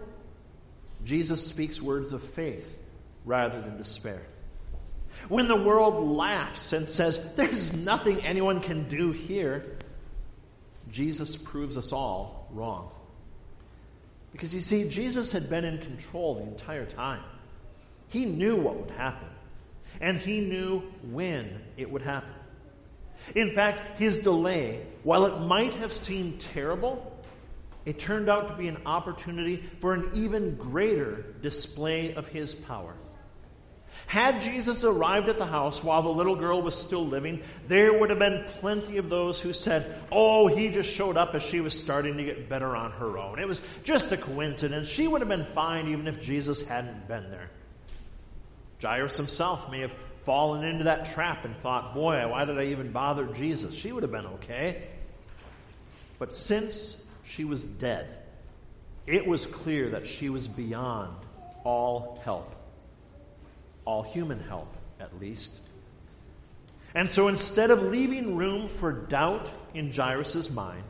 Jesus 1.04 1.46
speaks 1.46 1.82
words 1.82 2.14
of 2.14 2.24
faith 2.24 2.78
rather 3.26 3.60
than 3.62 3.78
despair. 3.78 4.22
When 5.28 5.48
the 5.48 5.56
world 5.56 6.08
laughs 6.08 6.74
and 6.74 6.88
says, 6.88 7.36
there's 7.36 7.78
nothing 7.86 8.26
anyone 8.26 8.62
can 8.62 8.88
do 8.88 9.12
here, 9.12 9.78
Jesus 10.92 11.36
proves 11.36 11.78
us 11.78 11.92
all 11.92 12.48
wrong. 12.52 12.90
Because 14.32 14.54
you 14.54 14.62
see, 14.62 14.90
Jesus 14.90 15.32
had 15.32 15.50
been 15.50 15.66
in 15.66 15.80
control 15.80 16.36
the 16.36 16.44
entire 16.44 16.86
time. 16.86 17.24
He 18.10 18.26
knew 18.26 18.56
what 18.56 18.78
would 18.78 18.92
happen, 18.92 19.28
and 20.02 20.18
he 20.18 20.42
knew 20.42 20.82
when 21.12 21.62
it 21.78 21.92
would 21.92 22.02
happen. 22.02 22.34
In 23.36 23.54
fact, 23.54 24.00
his 24.00 24.24
delay, 24.24 24.86
while 25.04 25.26
it 25.26 25.42
might 25.42 25.74
have 25.74 25.94
seemed 25.94 26.40
terrible, 26.40 27.16
it 27.86 28.00
turned 28.00 28.30
out 28.30 28.48
to 28.48 28.56
be 28.56 28.68
an 28.68 28.78
opportunity 28.86 29.64
for 29.80 29.94
an 29.94 30.10
even 30.14 30.56
greater 30.56 31.36
display 31.42 32.14
of 32.14 32.28
his 32.28 32.54
power. 32.54 32.94
Had 34.10 34.42
Jesus 34.42 34.84
arrived 34.84 35.30
at 35.30 35.38
the 35.38 35.46
house 35.46 35.84
while 35.84 36.02
the 36.02 36.10
little 36.10 36.36
girl 36.36 36.64
was 36.64 36.74
still 36.74 37.06
living, 37.06 37.44
there 37.68 37.94
would 37.94 38.10
have 38.10 38.18
been 38.18 38.44
plenty 38.60 38.98
of 38.98 39.08
those 39.08 39.40
who 39.40 39.54
said, 39.54 39.86
Oh, 40.12 40.48
he 40.48 40.70
just 40.70 40.90
showed 40.90 41.16
up 41.16 41.36
as 41.36 41.44
she 41.44 41.62
was 41.62 41.80
starting 41.80 42.18
to 42.18 42.24
get 42.24 42.50
better 42.50 42.76
on 42.76 42.90
her 42.94 43.20
own. 43.20 43.38
It 43.38 43.48
was 43.48 43.64
just 43.84 44.12
a 44.12 44.18
coincidence. 44.18 44.88
She 44.88 45.08
would 45.08 45.22
have 45.22 45.28
been 45.28 45.46
fine 45.46 45.90
even 45.90 46.08
if 46.08 46.24
Jesus 46.24 46.68
hadn't 46.68 47.08
been 47.08 47.30
there. 47.30 47.52
Jairus 48.82 49.16
himself 49.16 49.70
may 49.70 49.82
have 49.82 49.94
fallen 50.26 50.64
into 50.64 50.86
that 50.86 51.14
trap 51.14 51.46
and 51.46 51.56
thought, 51.58 51.94
Boy, 51.94 52.28
why 52.28 52.46
did 52.46 52.58
I 52.58 52.64
even 52.64 52.92
bother 52.92 53.28
Jesus? 53.28 53.76
She 53.76 53.92
would 53.92 54.02
have 54.02 54.12
been 54.12 54.26
okay. 54.26 54.88
But 56.18 56.36
since 56.36 57.06
she 57.28 57.44
was 57.44 57.64
dead, 57.64 58.08
it 59.06 59.28
was 59.28 59.46
clear 59.46 59.92
that 59.92 60.08
she 60.08 60.30
was 60.30 60.48
beyond 60.48 61.16
all 61.64 62.20
help 62.26 62.56
all 63.90 64.04
human 64.04 64.40
help, 64.40 64.72
at 65.00 65.20
least. 65.20 65.60
And 66.94 67.10
so 67.10 67.28
instead 67.28 67.72
of 67.72 67.82
leaving 67.82 68.36
room 68.36 68.68
for 68.68 68.92
doubt 68.92 69.50
in 69.74 69.92
Jairus' 69.92 70.52
mind, 70.52 70.84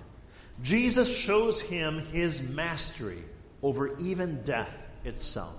Jesus 0.62 1.08
shows 1.15 1.62
him 1.62 2.00
his 2.08 2.50
mastery 2.50 3.24
over 3.63 3.98
even 4.00 4.41
death 4.44 4.77
itself. 5.06 5.56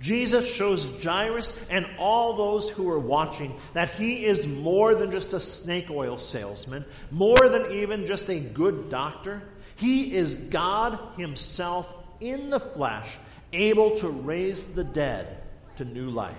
Jesus 0.00 0.52
shows 0.52 1.00
Jairus 1.04 1.68
and 1.68 1.86
all 1.96 2.34
those 2.34 2.68
who 2.68 2.90
are 2.90 2.98
watching 2.98 3.54
that 3.74 3.90
he 3.90 4.26
is 4.26 4.48
more 4.48 4.96
than 4.96 5.12
just 5.12 5.32
a 5.34 5.38
snake 5.38 5.90
oil 5.90 6.18
salesman, 6.18 6.84
more 7.12 7.38
than 7.38 7.70
even 7.70 8.06
just 8.06 8.28
a 8.28 8.40
good 8.40 8.90
doctor. 8.90 9.42
He 9.76 10.12
is 10.12 10.34
God 10.34 10.98
Himself 11.16 11.88
in 12.18 12.50
the 12.50 12.58
flesh, 12.58 13.08
able 13.52 13.94
to 13.98 14.08
raise 14.08 14.74
the 14.74 14.82
dead 14.82 15.41
to 15.76 15.84
new 15.84 16.10
life. 16.10 16.36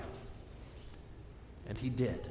And 1.67 1.77
he 1.77 1.89
did. 1.89 2.27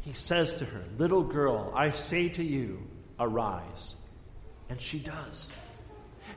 He 0.00 0.12
says 0.12 0.58
to 0.58 0.64
her, 0.64 0.84
Little 0.98 1.22
girl, 1.22 1.72
I 1.74 1.90
say 1.90 2.28
to 2.30 2.42
you, 2.42 2.86
arise. 3.18 3.94
And 4.70 4.80
she 4.80 4.98
does. 4.98 5.52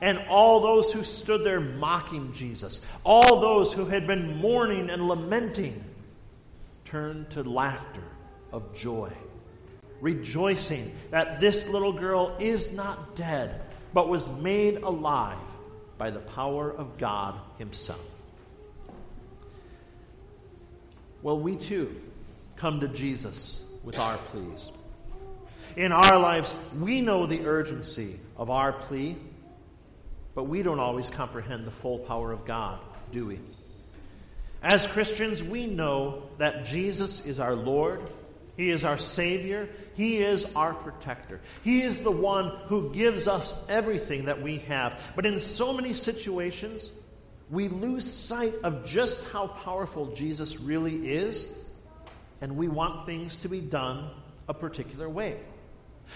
And 0.00 0.18
all 0.28 0.60
those 0.60 0.92
who 0.92 1.04
stood 1.04 1.44
there 1.44 1.60
mocking 1.60 2.32
Jesus, 2.34 2.86
all 3.04 3.40
those 3.40 3.72
who 3.72 3.86
had 3.86 4.06
been 4.06 4.36
mourning 4.38 4.90
and 4.90 5.06
lamenting, 5.06 5.84
turned 6.84 7.30
to 7.30 7.42
laughter 7.42 8.02
of 8.52 8.74
joy, 8.74 9.12
rejoicing 10.00 10.94
that 11.10 11.40
this 11.40 11.68
little 11.70 11.92
girl 11.92 12.36
is 12.40 12.76
not 12.76 13.16
dead, 13.16 13.60
but 13.94 14.08
was 14.08 14.28
made 14.38 14.82
alive 14.82 15.38
by 15.98 16.10
the 16.10 16.18
power 16.18 16.70
of 16.70 16.98
God 16.98 17.38
Himself. 17.58 18.11
Well, 21.22 21.38
we 21.38 21.56
too 21.56 21.94
come 22.56 22.80
to 22.80 22.88
Jesus 22.88 23.64
with 23.84 23.98
our 23.98 24.16
pleas. 24.16 24.72
In 25.76 25.92
our 25.92 26.18
lives, 26.18 26.58
we 26.78 27.00
know 27.00 27.26
the 27.26 27.46
urgency 27.46 28.18
of 28.36 28.50
our 28.50 28.72
plea, 28.72 29.16
but 30.34 30.44
we 30.44 30.62
don't 30.62 30.80
always 30.80 31.10
comprehend 31.10 31.66
the 31.66 31.70
full 31.70 32.00
power 32.00 32.32
of 32.32 32.44
God, 32.44 32.80
do 33.12 33.26
we? 33.26 33.38
As 34.62 34.86
Christians, 34.86 35.42
we 35.42 35.66
know 35.66 36.24
that 36.38 36.66
Jesus 36.66 37.24
is 37.24 37.40
our 37.40 37.54
Lord, 37.54 38.00
He 38.56 38.70
is 38.70 38.84
our 38.84 38.98
Savior, 38.98 39.68
He 39.94 40.18
is 40.18 40.54
our 40.54 40.74
protector. 40.74 41.40
He 41.62 41.82
is 41.82 42.02
the 42.02 42.10
one 42.10 42.48
who 42.66 42.92
gives 42.92 43.28
us 43.28 43.68
everything 43.68 44.26
that 44.26 44.42
we 44.42 44.58
have. 44.58 45.00
But 45.16 45.26
in 45.26 45.40
so 45.40 45.72
many 45.72 45.94
situations, 45.94 46.90
we 47.52 47.68
lose 47.68 48.10
sight 48.10 48.54
of 48.64 48.86
just 48.86 49.30
how 49.30 49.46
powerful 49.46 50.14
Jesus 50.14 50.58
really 50.58 51.12
is, 51.12 51.62
and 52.40 52.56
we 52.56 52.66
want 52.66 53.04
things 53.04 53.42
to 53.42 53.48
be 53.50 53.60
done 53.60 54.08
a 54.48 54.54
particular 54.54 55.06
way. 55.06 55.38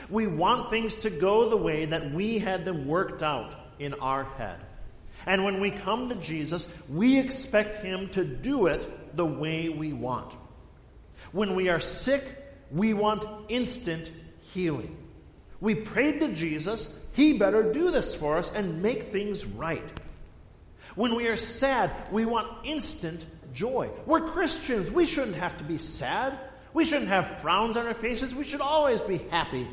We 0.08 0.26
want 0.26 0.70
things 0.70 0.94
to 1.02 1.10
go 1.10 1.50
the 1.50 1.58
way 1.58 1.84
that 1.84 2.10
we 2.10 2.38
had 2.38 2.64
them 2.64 2.86
worked 2.86 3.22
out 3.22 3.54
in 3.78 3.92
our 3.94 4.24
head. 4.24 4.58
And 5.26 5.44
when 5.44 5.60
we 5.60 5.70
come 5.70 6.08
to 6.08 6.14
Jesus, 6.14 6.82
we 6.88 7.18
expect 7.18 7.84
Him 7.84 8.08
to 8.10 8.24
do 8.24 8.68
it 8.68 9.14
the 9.14 9.26
way 9.26 9.68
we 9.68 9.92
want. 9.92 10.32
When 11.32 11.54
we 11.54 11.68
are 11.68 11.80
sick, 11.80 12.24
we 12.70 12.94
want 12.94 13.26
instant 13.50 14.10
healing. 14.54 14.96
We 15.60 15.74
prayed 15.74 16.20
to 16.20 16.32
Jesus, 16.32 17.06
He 17.14 17.36
better 17.36 17.74
do 17.74 17.90
this 17.90 18.14
for 18.14 18.38
us 18.38 18.54
and 18.54 18.80
make 18.80 19.12
things 19.12 19.44
right. 19.44 19.84
When 20.96 21.14
we 21.14 21.28
are 21.28 21.36
sad, 21.36 21.90
we 22.10 22.24
want 22.24 22.48
instant 22.64 23.24
joy. 23.52 23.90
We're 24.06 24.30
Christians. 24.30 24.90
We 24.90 25.06
shouldn't 25.06 25.36
have 25.36 25.56
to 25.58 25.64
be 25.64 25.78
sad. 25.78 26.38
We 26.72 26.84
shouldn't 26.84 27.08
have 27.08 27.40
frowns 27.40 27.76
on 27.76 27.86
our 27.86 27.94
faces. 27.94 28.34
We 28.34 28.44
should 28.44 28.60
always 28.60 29.00
be 29.02 29.18
happy. 29.30 29.68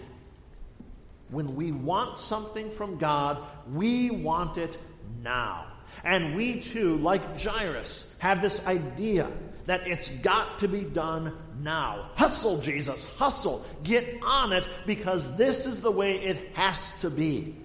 When 1.29 1.55
we 1.55 1.71
want 1.71 2.17
something 2.17 2.69
from 2.69 2.97
God, 2.97 3.41
we 3.71 4.11
want 4.11 4.57
it 4.57 4.77
now. 5.21 5.67
And 6.03 6.35
we 6.35 6.59
too, 6.59 6.97
like 6.97 7.39
Jairus, 7.41 8.15
have 8.19 8.41
this 8.41 8.67
idea 8.67 9.31
that 9.65 9.87
it's 9.87 10.19
got 10.19 10.59
to 10.59 10.67
be 10.67 10.81
done 10.81 11.33
now. 11.61 12.09
Hustle, 12.15 12.59
Jesus, 12.59 13.05
hustle. 13.15 13.65
Get 13.83 14.21
on 14.23 14.51
it 14.51 14.67
because 14.85 15.37
this 15.37 15.65
is 15.65 15.81
the 15.81 15.91
way 15.91 16.15
it 16.15 16.51
has 16.55 16.99
to 16.99 17.09
be. 17.09 17.55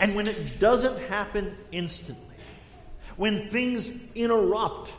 And 0.00 0.14
when 0.14 0.26
it 0.26 0.58
doesn't 0.58 0.98
happen 1.08 1.56
instantly, 1.72 2.29
when 3.16 3.48
things 3.48 4.12
interrupt, 4.14 4.90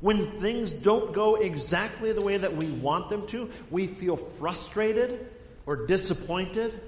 when 0.00 0.40
things 0.40 0.72
don't 0.72 1.12
go 1.12 1.36
exactly 1.36 2.12
the 2.12 2.22
way 2.22 2.36
that 2.36 2.56
we 2.56 2.66
want 2.66 3.10
them 3.10 3.26
to, 3.28 3.50
we 3.70 3.86
feel 3.86 4.16
frustrated 4.16 5.26
or 5.66 5.86
disappointed 5.86 6.80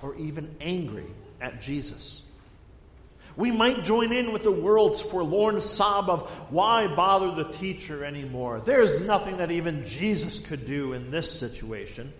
or 0.00 0.14
even 0.16 0.54
angry 0.60 1.06
at 1.40 1.60
Jesus. 1.60 2.24
We 3.34 3.50
might 3.50 3.84
join 3.84 4.12
in 4.12 4.32
with 4.32 4.42
the 4.42 4.52
world's 4.52 5.00
forlorn 5.00 5.60
sob 5.60 6.10
of, 6.10 6.28
why 6.50 6.86
bother 6.94 7.42
the 7.42 7.50
teacher 7.50 8.04
anymore? 8.04 8.60
There's 8.64 9.06
nothing 9.06 9.38
that 9.38 9.50
even 9.50 9.86
Jesus 9.86 10.40
could 10.40 10.66
do 10.66 10.92
in 10.92 11.10
this 11.10 11.30
situation. 11.30 12.12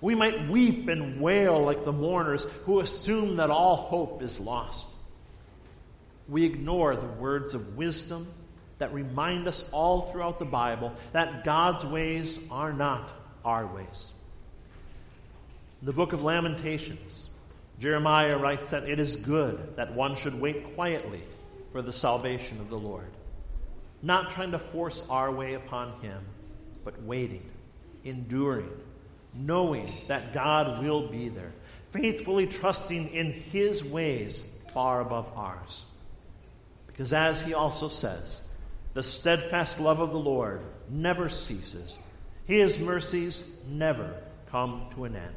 We 0.00 0.14
might 0.14 0.48
weep 0.48 0.88
and 0.88 1.20
wail 1.20 1.62
like 1.62 1.84
the 1.84 1.92
mourners 1.92 2.44
who 2.64 2.80
assume 2.80 3.36
that 3.36 3.50
all 3.50 3.76
hope 3.76 4.22
is 4.22 4.40
lost. 4.40 4.86
We 6.28 6.44
ignore 6.44 6.96
the 6.96 7.06
words 7.06 7.54
of 7.54 7.76
wisdom 7.76 8.26
that 8.78 8.92
remind 8.92 9.46
us 9.48 9.70
all 9.72 10.02
throughout 10.02 10.38
the 10.38 10.44
Bible 10.44 10.92
that 11.12 11.44
God's 11.44 11.84
ways 11.84 12.46
are 12.50 12.72
not 12.72 13.12
our 13.44 13.66
ways. 13.66 14.10
In 15.80 15.86
the 15.86 15.92
book 15.92 16.12
of 16.12 16.22
Lamentations, 16.22 17.30
Jeremiah 17.78 18.36
writes 18.36 18.70
that 18.70 18.88
it 18.88 18.98
is 18.98 19.16
good 19.16 19.76
that 19.76 19.94
one 19.94 20.16
should 20.16 20.40
wait 20.40 20.74
quietly 20.74 21.22
for 21.72 21.82
the 21.82 21.92
salvation 21.92 22.60
of 22.60 22.70
the 22.70 22.78
Lord. 22.78 23.10
Not 24.02 24.30
trying 24.30 24.52
to 24.52 24.58
force 24.58 25.08
our 25.08 25.30
way 25.30 25.54
upon 25.54 26.00
Him, 26.00 26.20
but 26.84 27.02
waiting, 27.02 27.42
enduring, 28.04 28.70
knowing 29.34 29.88
that 30.08 30.32
God 30.32 30.82
will 30.82 31.08
be 31.08 31.28
there, 31.28 31.52
faithfully 31.90 32.46
trusting 32.46 33.08
in 33.08 33.32
His 33.32 33.84
ways 33.84 34.48
far 34.72 35.00
above 35.00 35.30
ours. 35.36 35.84
Because 36.96 37.12
as 37.12 37.42
He 37.42 37.52
also 37.52 37.88
says, 37.88 38.40
the 38.94 39.02
steadfast 39.02 39.80
love 39.80 40.00
of 40.00 40.10
the 40.12 40.18
Lord 40.18 40.62
never 40.88 41.28
ceases, 41.28 41.98
His 42.46 42.82
mercies 42.82 43.60
never 43.68 44.14
come 44.50 44.86
to 44.94 45.04
an 45.04 45.16
end. 45.16 45.34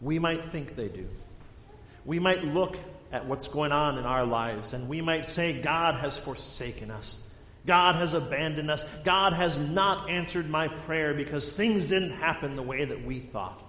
We 0.00 0.18
might 0.18 0.50
think 0.50 0.74
they 0.74 0.88
do. 0.88 1.06
We 2.04 2.18
might 2.18 2.42
look 2.42 2.76
at 3.12 3.26
what's 3.26 3.46
going 3.46 3.72
on 3.72 3.98
in 3.98 4.04
our 4.04 4.24
lives 4.24 4.72
and 4.72 4.88
we 4.88 5.00
might 5.00 5.26
say, 5.26 5.60
God 5.60 5.96
has 5.96 6.16
forsaken 6.16 6.90
us. 6.90 7.32
God 7.66 7.96
has 7.96 8.14
abandoned 8.14 8.70
us. 8.70 8.88
God 9.04 9.34
has 9.34 9.58
not 9.70 10.10
answered 10.10 10.48
my 10.48 10.68
prayer 10.68 11.14
because 11.14 11.56
things 11.56 11.88
didn't 11.88 12.12
happen 12.12 12.56
the 12.56 12.62
way 12.62 12.84
that 12.84 13.04
we 13.04 13.20
thought. 13.20 13.62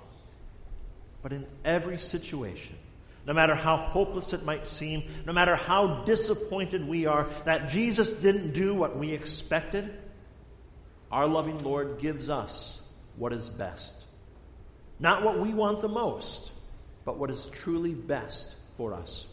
But 1.22 1.34
in 1.34 1.46
every 1.64 2.00
situation, 2.00 2.76
no 3.26 3.34
matter 3.34 3.56
how 3.56 3.78
hopeless 3.78 4.34
it 4.34 4.44
might 4.44 4.68
seem, 4.68 5.04
no 5.26 5.34
matter 5.34 5.56
how 5.56 6.04
disappointed 6.04 6.88
we 6.88 7.06
are 7.06 7.30
that 7.46 7.70
Jesus 7.70 8.22
didn't 8.22 8.54
do 8.54 8.76
what 8.76 8.98
we 8.98 9.12
expected, 9.12 9.94
our 11.12 11.28
loving 11.28 11.64
Lord 11.64 12.00
gives 12.00 12.30
us 12.30 12.86
what 13.16 13.32
is 13.34 13.50
best. 13.50 14.04
Not 15.00 15.24
what 15.24 15.40
we 15.40 15.54
want 15.54 15.82
the 15.82 15.88
most, 15.88 16.52
but 17.06 17.18
what 17.18 17.30
is 17.30 17.46
truly 17.46 17.94
best 17.94 18.56
for 18.78 18.94
us. 18.94 19.28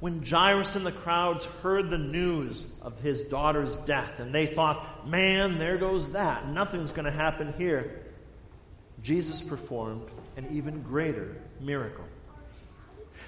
When 0.00 0.24
Jairus 0.24 0.74
and 0.74 0.84
the 0.84 0.90
crowds 0.90 1.44
heard 1.44 1.88
the 1.88 1.96
news 1.96 2.74
of 2.82 2.98
his 3.00 3.28
daughter's 3.28 3.74
death 3.76 4.18
and 4.18 4.34
they 4.34 4.46
thought, 4.46 5.06
man, 5.06 5.58
there 5.58 5.78
goes 5.78 6.12
that. 6.12 6.48
Nothing's 6.48 6.90
going 6.90 7.04
to 7.04 7.12
happen 7.12 7.54
here. 7.56 8.02
Jesus 9.00 9.40
performed 9.40 10.08
an 10.36 10.48
even 10.50 10.82
greater 10.82 11.36
miracle. 11.60 12.04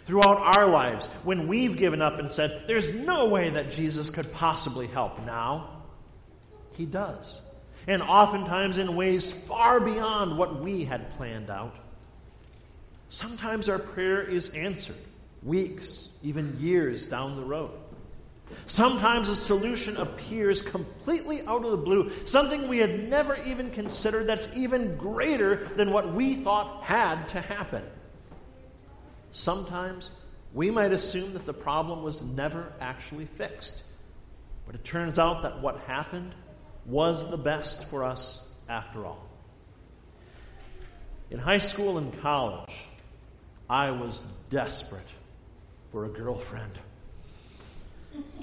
Throughout 0.07 0.57
our 0.57 0.69
lives, 0.69 1.07
when 1.25 1.49
we've 1.49 1.77
given 1.77 2.03
up 2.03 2.19
and 2.19 2.31
said, 2.31 2.65
there's 2.67 2.95
no 2.95 3.29
way 3.29 3.51
that 3.51 3.71
Jesus 3.71 4.11
could 4.11 4.33
possibly 4.33 4.87
help 4.87 5.25
now, 5.25 5.83
he 6.73 6.85
does 6.85 7.43
and 7.87 8.03
oftentimes 8.03 8.79
in 8.79 8.97
ways 8.97 9.31
far 9.31 9.81
beyond 9.81 10.39
what 10.39 10.61
we 10.61 10.85
had 10.85 11.11
planned 11.17 11.51
out. 11.51 11.77
Sometimes 13.09 13.69
our 13.69 13.79
prayer 13.79 14.23
is 14.23 14.55
answered 14.55 14.97
weeks, 15.43 16.09
even 16.23 16.59
years 16.61 17.09
down 17.09 17.37
the 17.37 17.45
road. 17.45 17.71
Sometimes 18.67 19.29
a 19.29 19.35
solution 19.35 19.97
appears 19.97 20.63
completely 20.63 21.43
out 21.43 21.65
of 21.65 21.71
the 21.71 21.77
blue, 21.77 22.13
something 22.25 22.69
we 22.69 22.79
had 22.79 23.09
never 23.09 23.37
even 23.37 23.71
considered 23.71 24.27
that's 24.27 24.55
even 24.57 24.97
greater 24.97 25.69
than 25.77 25.91
what 25.91 26.13
we 26.13 26.35
thought 26.37 26.83
had 26.83 27.29
to 27.31 27.41
happen. 27.41 27.83
Sometimes 29.35 30.13
we 30.55 30.71
might 30.71 30.93
assume 30.93 31.33
that 31.33 31.45
the 31.45 31.53
problem 31.53 32.05
was 32.05 32.23
never 32.23 32.73
actually 32.81 33.27
fixed. 33.27 33.83
But 34.65 34.77
it 34.77 34.85
turns 34.85 35.19
out 35.19 35.43
that 35.43 35.61
what 35.61 35.81
happened 35.81 36.33
was 36.87 37.31
the 37.31 37.37
best 37.37 37.91
for 37.91 38.05
us 38.05 38.49
after 38.69 39.05
all. 39.05 39.29
In 41.33 41.41
high 41.41 41.59
school 41.59 41.99
and 41.99 42.17
college, 42.21 42.85
I 43.69 43.91
was 43.91 44.23
desperate 44.51 45.03
for 45.91 46.05
a 46.05 46.09
girlfriend. 46.09 46.79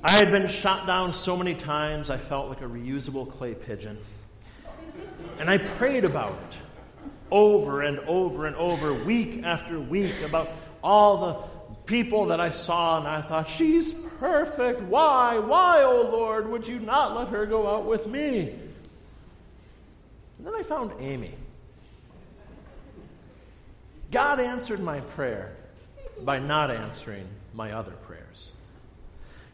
I 0.04 0.18
had 0.18 0.30
been 0.30 0.50
shot 0.50 0.88
down 0.88 1.14
so 1.14 1.38
many 1.38 1.56
times 1.56 2.10
I 2.10 2.18
felt 2.18 2.50
like 2.50 2.60
a 2.60 2.66
reusable 2.66 3.32
clay 3.32 3.56
pigeon. 3.56 3.98
And 5.40 5.50
I 5.50 5.58
prayed 5.58 6.04
about 6.04 6.34
it 6.34 6.58
over 7.32 7.82
and 7.82 8.00
over 8.00 8.46
and 8.46 8.58
over, 8.58 8.94
week 9.06 9.44
after 9.46 9.80
week, 9.80 10.14
about 10.26 10.50
all 10.84 11.18
the 11.18 11.36
people 11.86 12.28
that 12.28 12.40
I 12.40 12.50
saw, 12.50 13.00
and 13.00 13.08
I 13.08 13.22
thought, 13.22 13.48
she's 13.48 13.94
perfect. 14.20 14.82
Why? 14.82 15.40
Why, 15.40 15.84
oh 15.84 16.10
Lord, 16.12 16.50
would 16.50 16.68
you 16.68 16.80
not 16.80 17.16
let 17.16 17.30
her 17.30 17.46
go 17.46 17.68
out 17.68 17.86
with 17.86 18.08
me? 18.08 18.50
And 20.38 20.48
then 20.48 20.56
I 20.56 20.64
found 20.64 20.94
Amy. 21.00 21.34
God 24.12 24.40
answered 24.40 24.82
my 24.82 25.00
prayer 25.02 25.56
by 26.22 26.40
not 26.40 26.72
answering 26.72 27.28
my 27.54 27.72
other 27.74 27.92
prayers. 27.92 28.52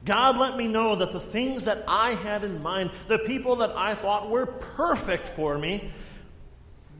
God 0.06 0.38
let 0.38 0.56
me 0.56 0.68
know 0.68 0.96
that 0.98 1.12
the 1.12 1.20
things 1.20 1.66
that 1.66 1.84
I 1.88 2.12
had 2.12 2.44
in 2.44 2.62
mind, 2.62 2.92
the 3.08 3.18
people 3.20 3.58
that 3.58 3.72
I 3.72 3.96
thought 3.96 4.30
were 4.30 4.46
perfect 4.46 5.28
for 5.28 5.58
me, 5.58 5.92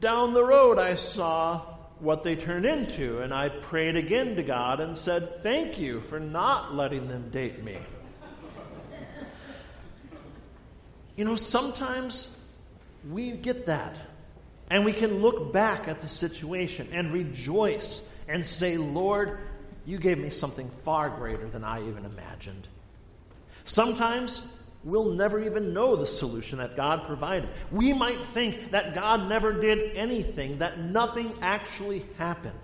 down 0.00 0.34
the 0.34 0.44
road 0.44 0.78
I 0.78 0.94
saw 0.94 1.62
what 2.00 2.22
they 2.22 2.36
turned 2.36 2.66
into. 2.66 3.20
And 3.20 3.32
I 3.32 3.48
prayed 3.48 3.96
again 3.96 4.36
to 4.36 4.42
God 4.42 4.80
and 4.80 4.96
said, 4.96 5.42
Thank 5.42 5.78
you 5.78 6.00
for 6.02 6.20
not 6.20 6.74
letting 6.74 7.08
them 7.08 7.30
date 7.30 7.62
me. 7.62 7.78
you 11.16 11.24
know, 11.24 11.36
sometimes 11.36 12.34
we 13.08 13.32
get 13.32 13.66
that. 13.66 13.96
And 14.70 14.84
we 14.84 14.92
can 14.92 15.22
look 15.22 15.52
back 15.52 15.88
at 15.88 16.00
the 16.00 16.08
situation 16.08 16.88
and 16.92 17.12
rejoice 17.12 18.22
and 18.28 18.46
say, 18.46 18.76
Lord, 18.76 19.38
you 19.86 19.98
gave 19.98 20.18
me 20.18 20.28
something 20.28 20.70
far 20.84 21.08
greater 21.08 21.48
than 21.48 21.64
I 21.64 21.86
even 21.88 22.04
imagined. 22.04 22.68
Sometimes 23.64 24.57
we'll 24.88 25.12
never 25.12 25.38
even 25.40 25.74
know 25.74 25.96
the 25.96 26.06
solution 26.06 26.58
that 26.58 26.74
God 26.74 27.04
provided. 27.04 27.50
We 27.70 27.92
might 27.92 28.18
think 28.18 28.70
that 28.70 28.94
God 28.94 29.28
never 29.28 29.52
did 29.52 29.96
anything, 29.96 30.58
that 30.58 30.78
nothing 30.78 31.32
actually 31.42 32.06
happened. 32.16 32.58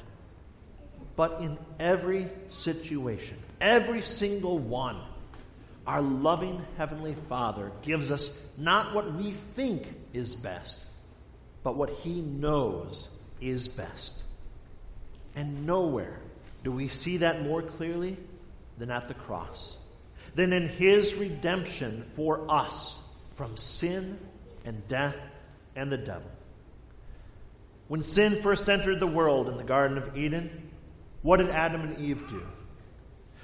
But 1.16 1.40
in 1.40 1.58
every 1.78 2.28
situation, 2.48 3.36
every 3.60 4.02
single 4.02 4.58
one, 4.58 4.96
our 5.86 6.00
loving 6.00 6.64
Heavenly 6.78 7.14
Father 7.28 7.70
gives 7.82 8.10
us 8.10 8.54
not 8.58 8.94
what 8.94 9.12
we 9.12 9.32
think 9.32 9.86
is 10.12 10.34
best, 10.34 10.84
but 11.62 11.76
what 11.76 11.90
He 11.90 12.20
knows 12.20 13.14
is 13.40 13.68
best. 13.68 14.22
And 15.36 15.66
nowhere 15.66 16.20
do 16.62 16.72
we 16.72 16.88
see 16.88 17.18
that 17.18 17.42
more 17.42 17.62
clearly 17.62 18.16
than 18.78 18.90
at 18.90 19.08
the 19.08 19.14
cross 19.14 19.76
than 20.34 20.52
in 20.52 20.68
his 20.68 21.14
redemption 21.14 22.04
for 22.14 22.50
us 22.50 23.06
from 23.36 23.56
sin 23.56 24.18
and 24.64 24.86
death 24.88 25.16
and 25.76 25.90
the 25.90 25.96
devil. 25.96 26.30
When 27.88 28.02
sin 28.02 28.36
first 28.36 28.68
entered 28.68 29.00
the 29.00 29.06
world 29.06 29.48
in 29.48 29.56
the 29.56 29.64
Garden 29.64 29.98
of 29.98 30.16
Eden, 30.16 30.70
what 31.22 31.38
did 31.38 31.50
Adam 31.50 31.82
and 31.82 31.98
Eve 31.98 32.28
do? 32.28 32.42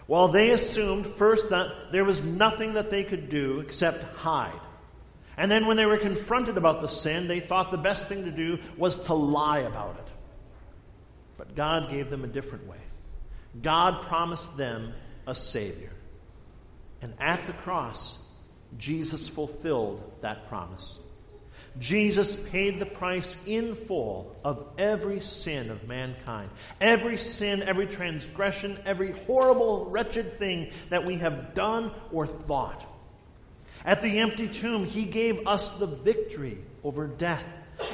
Well, 0.06 0.28
they 0.28 0.50
assumed 0.50 1.06
first 1.06 1.50
that 1.50 1.92
there 1.92 2.04
was 2.04 2.26
nothing 2.36 2.74
that 2.74 2.90
they 2.90 3.04
could 3.04 3.28
do 3.28 3.60
except 3.60 4.02
hide. 4.16 4.58
And 5.36 5.50
then 5.50 5.66
when 5.66 5.76
they 5.76 5.86
were 5.86 5.98
confronted 5.98 6.56
about 6.56 6.80
the 6.80 6.88
sin, 6.88 7.28
they 7.28 7.40
thought 7.40 7.70
the 7.70 7.78
best 7.78 8.08
thing 8.08 8.24
to 8.24 8.30
do 8.30 8.58
was 8.76 9.04
to 9.04 9.14
lie 9.14 9.60
about 9.60 9.96
it. 9.96 10.12
But 11.38 11.54
God 11.54 11.90
gave 11.90 12.10
them 12.10 12.24
a 12.24 12.26
different 12.26 12.66
way. 12.66 12.80
God 13.62 14.02
promised 14.02 14.56
them 14.56 14.92
a 15.26 15.34
Savior. 15.34 15.92
And 17.02 17.14
at 17.18 17.46
the 17.46 17.52
cross, 17.52 18.22
Jesus 18.78 19.28
fulfilled 19.28 20.02
that 20.20 20.48
promise. 20.48 20.98
Jesus 21.78 22.48
paid 22.48 22.78
the 22.78 22.86
price 22.86 23.42
in 23.46 23.74
full 23.74 24.36
of 24.44 24.66
every 24.76 25.20
sin 25.20 25.70
of 25.70 25.86
mankind. 25.86 26.50
Every 26.80 27.16
sin, 27.16 27.62
every 27.62 27.86
transgression, 27.86 28.78
every 28.84 29.12
horrible, 29.12 29.86
wretched 29.86 30.32
thing 30.32 30.72
that 30.88 31.06
we 31.06 31.16
have 31.16 31.54
done 31.54 31.92
or 32.12 32.26
thought. 32.26 32.84
At 33.84 34.02
the 34.02 34.18
empty 34.18 34.48
tomb, 34.48 34.84
he 34.84 35.04
gave 35.04 35.46
us 35.46 35.78
the 35.78 35.86
victory 35.86 36.58
over 36.82 37.06
death. 37.06 37.44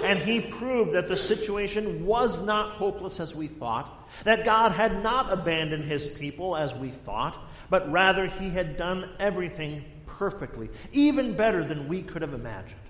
And 0.03 0.19
he 0.19 0.41
proved 0.41 0.95
that 0.95 1.09
the 1.09 1.17
situation 1.17 2.07
was 2.07 2.45
not 2.45 2.71
hopeless 2.71 3.21
as 3.21 3.37
we 3.37 3.47
thought, 3.47 4.09
that 4.25 4.45
God 4.45 4.73
had 4.73 5.03
not 5.03 5.33
abandoned 5.33 5.85
his 5.85 6.09
people 6.09 6.57
as 6.57 6.75
we 6.75 6.91
thought, 6.91 7.39
but 7.71 7.91
rather 7.91 8.27
he 8.27 8.51
had 8.51 8.77
done 8.77 9.09
everything 9.19 9.85
perfectly, 10.07 10.71
even 10.93 11.35
better 11.37 11.65
than 11.65 11.89
we 11.89 12.03
could 12.03 12.23
have 12.23 12.35
imagined. 12.35 12.81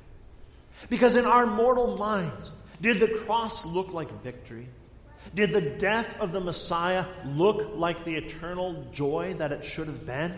Because 0.88 1.16
in 1.16 1.24
our 1.24 1.46
mortal 1.46 1.96
minds, 1.96 2.52
did 2.80 3.00
the 3.00 3.08
cross 3.08 3.66
look 3.66 3.92
like 3.92 4.22
victory? 4.22 4.68
Did 5.34 5.52
the 5.52 5.60
death 5.60 6.20
of 6.20 6.32
the 6.32 6.40
Messiah 6.40 7.04
look 7.24 7.72
like 7.74 8.04
the 8.04 8.14
eternal 8.14 8.86
joy 8.92 9.34
that 9.38 9.52
it 9.52 9.64
should 9.64 9.88
have 9.88 10.06
been? 10.06 10.36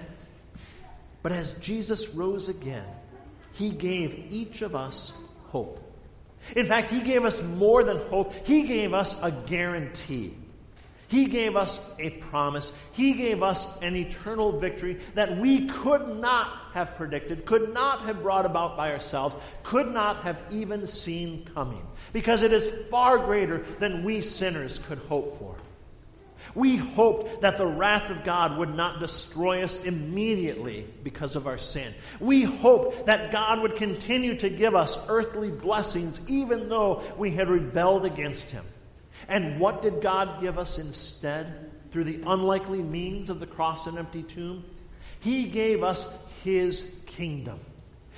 But 1.23 1.33
as 1.33 1.59
Jesus 1.59 2.15
rose 2.15 2.49
again, 2.49 2.87
he 3.55 3.71
gave 3.71 4.27
each 4.31 4.63
of 4.63 4.75
us 4.75 5.19
hope. 5.49 5.85
In 6.57 6.67
fact, 6.67 6.91
he 6.91 7.01
gave 7.01 7.25
us 7.25 7.43
more 7.43 7.85
than 7.85 7.99
hope, 8.09 8.33
he 8.47 8.63
gave 8.63 8.95
us 8.95 9.23
a 9.23 9.31
guarantee. 9.31 10.35
He 11.09 11.25
gave 11.27 11.57
us 11.57 11.97
a 11.99 12.11
promise. 12.11 12.79
He 12.93 13.15
gave 13.15 13.43
us 13.43 13.81
an 13.81 13.97
eternal 13.97 14.59
victory 14.59 15.01
that 15.15 15.39
we 15.39 15.67
could 15.67 16.21
not 16.21 16.49
have 16.75 16.97
predicted, 16.97 17.47
could 17.47 17.73
not 17.73 18.01
have 18.03 18.23
brought 18.23 18.45
about 18.45 18.77
by 18.77 18.93
ourselves, 18.93 19.35
could 19.63 19.93
not 19.93 20.23
have 20.25 20.41
even 20.51 20.87
seen 20.87 21.47
coming, 21.55 21.85
because 22.13 22.43
it 22.43 22.53
is 22.53 22.69
far 22.91 23.19
greater 23.19 23.65
than 23.79 24.05
we 24.05 24.21
sinners 24.21 24.79
could 24.79 24.99
hope 24.99 25.39
for. 25.39 25.57
We 26.55 26.77
hoped 26.77 27.43
that 27.43 27.57
the 27.57 27.67
wrath 27.67 28.11
of 28.11 28.25
God 28.25 28.59
would 28.59 28.75
not 28.75 29.01
destroy 29.01 29.63
us 29.63 29.85
immediately 29.85 30.87
because 31.05 31.37
of 31.37 31.47
our 31.47 31.59
sin. 31.59 31.93
We 32.21 32.43
hoped 32.43 33.07
that 33.07 33.33
God 33.33 33.63
would 33.63 33.77
continue 33.77 34.37
to 34.39 34.49
give 34.51 34.75
us 34.75 35.09
earthly 35.09 35.51
blessings 35.51 36.29
even 36.29 36.69
though 36.69 37.03
we 37.17 37.31
had 37.31 37.49
rebelled 37.49 38.05
against 38.05 38.51
Him. 38.51 38.65
And 39.29 39.61
what 39.61 39.83
did 39.83 40.01
God 40.01 40.41
give 40.41 40.59
us 40.59 40.79
instead 40.79 41.71
through 41.91 42.05
the 42.05 42.23
unlikely 42.27 42.83
means 42.83 43.31
of 43.31 43.41
the 43.41 43.47
cross 43.47 43.87
and 43.87 43.99
empty 43.99 44.23
tomb? 44.23 44.65
He 45.21 45.45
gave 45.45 45.83
us 45.83 46.27
His 46.43 47.03
kingdom. 47.07 47.61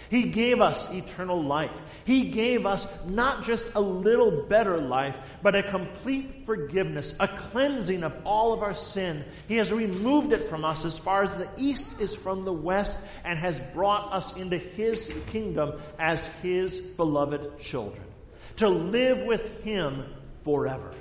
He 0.08 0.24
gave 0.24 0.60
us 0.60 0.94
eternal 0.94 1.42
life. 1.42 1.78
He 2.04 2.30
gave 2.30 2.64
us 2.64 3.06
not 3.06 3.44
just 3.44 3.74
a 3.74 3.80
little 3.80 4.46
better 4.48 4.78
life, 4.78 5.18
but 5.42 5.54
a 5.54 5.62
complete 5.62 6.46
forgiveness, 6.46 7.18
a 7.20 7.28
cleansing 7.28 8.02
of 8.02 8.16
all 8.24 8.52
of 8.52 8.62
our 8.62 8.74
sin. 8.74 9.24
He 9.46 9.56
has 9.56 9.72
removed 9.72 10.32
it 10.32 10.48
from 10.48 10.64
us 10.64 10.84
as 10.84 10.98
far 10.98 11.22
as 11.22 11.36
the 11.36 11.48
east 11.58 12.00
is 12.00 12.14
from 12.14 12.44
the 12.44 12.52
west 12.52 13.06
and 13.24 13.38
has 13.38 13.60
brought 13.74 14.12
us 14.12 14.36
into 14.36 14.58
His 14.58 15.14
kingdom 15.28 15.80
as 15.98 16.34
His 16.40 16.80
beloved 16.80 17.60
children. 17.60 18.02
To 18.56 18.68
live 18.68 19.24
with 19.24 19.62
Him 19.62 20.04
forever. 20.44 20.92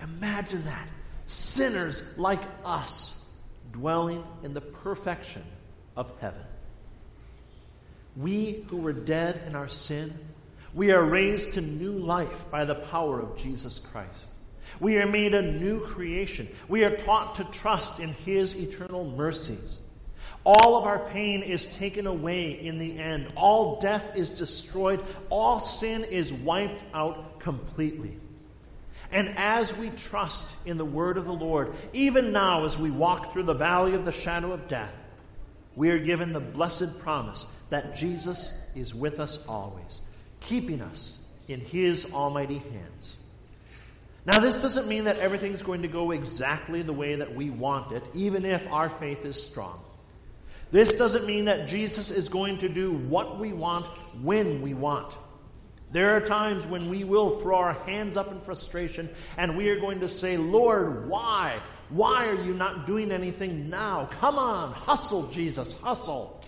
Imagine 0.00 0.64
that. 0.64 0.88
Sinners 1.26 2.16
like 2.18 2.42
us 2.64 3.24
dwelling 3.72 4.24
in 4.42 4.54
the 4.54 4.60
perfection 4.60 5.42
of 5.96 6.10
heaven. 6.20 6.42
We 8.16 8.64
who 8.68 8.78
were 8.78 8.92
dead 8.92 9.42
in 9.46 9.54
our 9.54 9.68
sin, 9.68 10.12
we 10.74 10.92
are 10.92 11.02
raised 11.02 11.54
to 11.54 11.60
new 11.60 11.92
life 11.92 12.50
by 12.50 12.64
the 12.64 12.74
power 12.74 13.20
of 13.20 13.36
Jesus 13.36 13.78
Christ. 13.78 14.26
We 14.80 14.96
are 14.98 15.06
made 15.06 15.34
a 15.34 15.42
new 15.42 15.80
creation. 15.80 16.48
We 16.68 16.84
are 16.84 16.96
taught 16.96 17.36
to 17.36 17.44
trust 17.44 18.00
in 18.00 18.10
His 18.10 18.54
eternal 18.60 19.04
mercies. 19.04 19.78
All 20.44 20.76
of 20.76 20.84
our 20.84 21.08
pain 21.10 21.42
is 21.42 21.74
taken 21.74 22.06
away 22.06 22.52
in 22.52 22.78
the 22.78 22.98
end. 22.98 23.32
All 23.36 23.80
death 23.80 24.16
is 24.16 24.38
destroyed. 24.38 25.02
All 25.28 25.60
sin 25.60 26.04
is 26.04 26.32
wiped 26.32 26.84
out 26.94 27.40
completely. 27.40 28.16
And 29.12 29.34
as 29.36 29.76
we 29.76 29.90
trust 29.90 30.66
in 30.66 30.78
the 30.78 30.84
word 30.84 31.16
of 31.16 31.26
the 31.26 31.32
Lord, 31.32 31.74
even 31.92 32.32
now 32.32 32.64
as 32.64 32.78
we 32.78 32.90
walk 32.90 33.32
through 33.32 33.44
the 33.44 33.54
valley 33.54 33.94
of 33.94 34.04
the 34.04 34.12
shadow 34.12 34.52
of 34.52 34.68
death, 34.68 34.94
we 35.74 35.90
are 35.90 35.98
given 35.98 36.32
the 36.32 36.40
blessed 36.40 37.00
promise 37.00 37.46
that 37.70 37.96
Jesus 37.96 38.70
is 38.74 38.94
with 38.94 39.20
us 39.20 39.46
always, 39.46 40.00
keeping 40.40 40.80
us 40.80 41.22
in 41.48 41.60
his 41.60 42.12
almighty 42.12 42.58
hands. 42.58 43.16
Now, 44.24 44.40
this 44.40 44.60
doesn't 44.60 44.88
mean 44.88 45.04
that 45.04 45.18
everything's 45.18 45.62
going 45.62 45.82
to 45.82 45.88
go 45.88 46.10
exactly 46.10 46.82
the 46.82 46.92
way 46.92 47.14
that 47.14 47.36
we 47.36 47.48
want 47.48 47.92
it, 47.92 48.02
even 48.12 48.44
if 48.44 48.66
our 48.68 48.88
faith 48.88 49.24
is 49.24 49.40
strong. 49.40 49.80
This 50.72 50.98
doesn't 50.98 51.26
mean 51.26 51.44
that 51.44 51.68
Jesus 51.68 52.10
is 52.10 52.28
going 52.28 52.58
to 52.58 52.68
do 52.68 52.92
what 52.92 53.38
we 53.38 53.52
want 53.52 53.86
when 54.20 54.62
we 54.62 54.74
want. 54.74 55.14
There 55.92 56.16
are 56.16 56.20
times 56.20 56.64
when 56.66 56.88
we 56.88 57.04
will 57.04 57.38
throw 57.38 57.56
our 57.56 57.72
hands 57.72 58.16
up 58.16 58.30
in 58.32 58.40
frustration 58.40 59.08
and 59.36 59.56
we 59.56 59.70
are 59.70 59.78
going 59.78 60.00
to 60.00 60.08
say, 60.08 60.36
Lord, 60.36 61.08
why? 61.08 61.58
Why 61.88 62.26
are 62.26 62.42
you 62.42 62.52
not 62.52 62.86
doing 62.86 63.12
anything 63.12 63.70
now? 63.70 64.08
Come 64.20 64.36
on, 64.36 64.72
hustle, 64.72 65.30
Jesus, 65.30 65.80
hustle. 65.80 66.40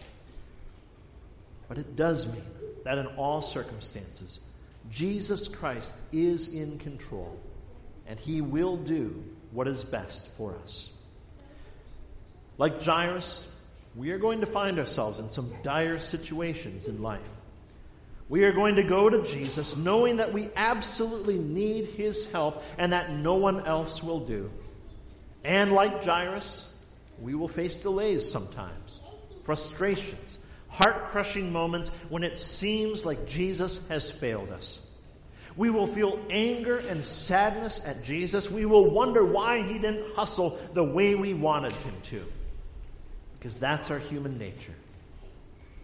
But 1.68 1.79
it 1.79 1.94
does 1.94 2.33
mean 2.33 2.44
that 2.85 2.98
in 2.98 3.07
all 3.07 3.42
circumstances, 3.42 4.40
Jesus 4.90 5.48
Christ 5.48 5.92
is 6.12 6.55
in 6.55 6.79
control 6.79 7.38
and 8.07 8.18
he 8.18 8.40
will 8.40 8.77
do 8.77 9.22
what 9.53 9.68
is 9.68 9.85
best 9.85 10.27
for 10.37 10.57
us. 10.64 10.92
Like 12.57 12.83
Jairus, 12.83 13.55
we 13.94 14.11
are 14.11 14.18
going 14.18 14.40
to 14.40 14.46
find 14.46 14.79
ourselves 14.79 15.20
in 15.20 15.31
some 15.31 15.53
dire 15.62 16.01
situations 16.01 16.88
in 16.88 17.03
life. 17.03 17.20
We 18.28 18.44
are 18.44 18.52
going 18.52 18.76
to 18.76 18.82
go 18.82 19.08
to 19.08 19.22
Jesus 19.22 19.76
knowing 19.76 20.18
that 20.18 20.32
we 20.32 20.48
absolutely 20.54 21.38
need 21.38 21.86
his 21.86 22.30
help 22.30 22.62
and 22.76 22.92
that 22.92 23.10
no 23.10 23.36
one 23.36 23.66
else 23.66 24.02
will 24.02 24.20
do. 24.20 24.50
And 25.44 25.72
like 25.72 26.04
Jairus, 26.04 26.76
we 27.20 27.34
will 27.34 27.48
face 27.48 27.76
delays 27.76 28.30
sometimes, 28.30 29.00
frustrations, 29.44 30.38
heart 30.68 31.08
crushing 31.08 31.52
moments 31.52 31.88
when 32.10 32.22
it 32.22 32.38
seems 32.38 33.06
like 33.06 33.26
Jesus 33.26 33.88
has 33.88 34.10
failed 34.10 34.50
us. 34.50 34.84
We 35.56 35.70
will 35.70 35.88
feel 35.88 36.20
anger 36.30 36.78
and 36.78 37.04
sadness 37.04 37.84
at 37.84 38.04
Jesus. 38.04 38.48
We 38.48 38.64
will 38.64 38.90
wonder 38.90 39.24
why 39.24 39.66
he 39.66 39.74
didn't 39.74 40.14
hustle 40.14 40.56
the 40.72 40.84
way 40.84 41.16
we 41.16 41.34
wanted 41.34 41.72
him 41.72 41.94
to. 42.04 42.24
Because 43.38 43.58
that's 43.58 43.90
our 43.90 43.98
human 43.98 44.38
nature. 44.38 44.74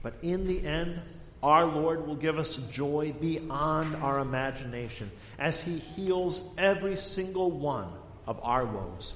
But 0.02 0.14
in 0.22 0.46
the 0.46 0.64
end, 0.64 1.00
our 1.44 1.66
Lord 1.66 2.07
will 2.07 2.16
give 2.16 2.38
us 2.38 2.57
joy 2.72 3.14
beyond 3.20 3.96
our 3.96 4.18
imagination 4.18 5.11
as 5.38 5.61
He 5.61 5.76
heals 5.76 6.54
every 6.57 6.96
single 6.96 7.50
one 7.50 7.88
of 8.26 8.40
our 8.42 8.64
woes. 8.64 9.12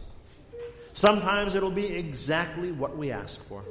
Sometimes 0.93 1.55
it'll 1.55 1.71
be 1.71 1.87
exactly 1.87 2.71
what 2.71 2.99
we 2.99 3.13
ask 3.13 3.43
for. 3.45 3.65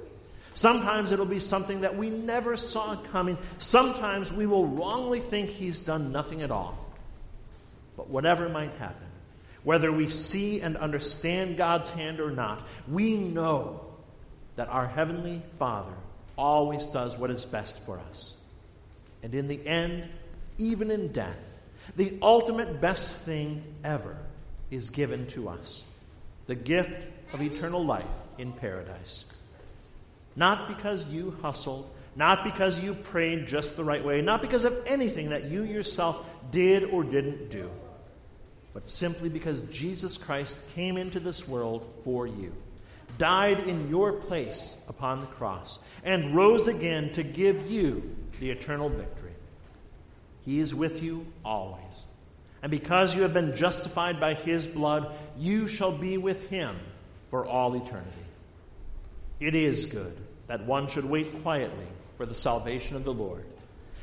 Sometimes 0.55 1.11
it'll 1.11 1.27
be 1.27 1.37
something 1.37 1.81
that 1.81 1.97
we 1.97 2.09
never 2.09 2.57
saw 2.57 2.95
coming. 3.11 3.37
Sometimes 3.59 4.33
we 4.33 4.47
will 4.47 4.65
wrongly 4.65 5.19
think 5.21 5.51
He's 5.51 5.85
done 5.85 6.11
nothing 6.11 6.41
at 6.41 6.49
all. 6.49 6.83
But 7.95 8.09
whatever 8.09 8.49
might 8.49 8.71
happen, 8.79 9.07
whether 9.63 9.91
we 9.91 10.07
see 10.07 10.61
and 10.61 10.77
understand 10.77 11.57
God's 11.57 11.91
hand 11.91 12.19
or 12.19 12.31
not, 12.31 12.65
we 12.87 13.17
know 13.17 13.85
that 14.55 14.69
our 14.69 14.87
Heavenly 14.87 15.43
Father 15.59 15.93
always 16.35 16.85
does 16.85 17.15
what 17.15 17.29
is 17.29 17.45
best 17.45 17.85
for 17.85 17.99
us. 18.09 18.36
And 19.27 19.35
in 19.35 19.49
the 19.49 19.67
end, 19.67 20.05
even 20.57 20.89
in 20.89 21.11
death, 21.11 21.43
the 21.97 22.17
ultimate 22.21 22.79
best 22.79 23.23
thing 23.23 23.61
ever 23.83 24.15
is 24.71 24.89
given 24.89 25.27
to 25.27 25.49
us 25.49 25.83
the 26.45 26.55
gift 26.55 27.05
of 27.33 27.41
eternal 27.41 27.85
life 27.85 28.05
in 28.37 28.53
paradise. 28.53 29.25
Not 30.37 30.69
because 30.69 31.09
you 31.09 31.35
hustled, 31.41 31.93
not 32.15 32.45
because 32.45 32.81
you 32.81 32.93
prayed 32.93 33.49
just 33.49 33.75
the 33.75 33.83
right 33.83 34.05
way, 34.05 34.21
not 34.21 34.41
because 34.41 34.63
of 34.63 34.73
anything 34.87 35.31
that 35.31 35.51
you 35.51 35.63
yourself 35.63 36.25
did 36.49 36.85
or 36.85 37.03
didn't 37.03 37.49
do, 37.49 37.69
but 38.73 38.87
simply 38.87 39.27
because 39.27 39.61
Jesus 39.63 40.15
Christ 40.15 40.57
came 40.73 40.95
into 40.95 41.19
this 41.19 41.45
world 41.45 41.85
for 42.05 42.25
you, 42.25 42.53
died 43.17 43.59
in 43.67 43.89
your 43.89 44.13
place 44.13 44.75
upon 44.87 45.19
the 45.19 45.27
cross, 45.27 45.79
and 46.03 46.35
rose 46.35 46.67
again 46.67 47.11
to 47.13 47.23
give 47.23 47.69
you 47.69 48.15
the 48.39 48.51
eternal 48.51 48.89
victory. 48.89 49.31
He 50.45 50.59
is 50.59 50.73
with 50.73 51.03
you 51.03 51.25
always. 51.43 51.81
And 52.61 52.71
because 52.71 53.15
you 53.15 53.23
have 53.23 53.33
been 53.33 53.55
justified 53.55 54.19
by 54.19 54.33
his 54.33 54.65
blood, 54.65 55.11
you 55.37 55.67
shall 55.67 55.97
be 55.97 56.17
with 56.17 56.49
him 56.49 56.77
for 57.29 57.45
all 57.45 57.75
eternity. 57.75 58.11
It 59.39 59.55
is 59.55 59.85
good 59.85 60.17
that 60.47 60.65
one 60.65 60.87
should 60.87 61.05
wait 61.05 61.43
quietly 61.43 61.87
for 62.17 62.25
the 62.25 62.33
salvation 62.33 62.95
of 62.95 63.03
the 63.03 63.13
Lord. 63.13 63.45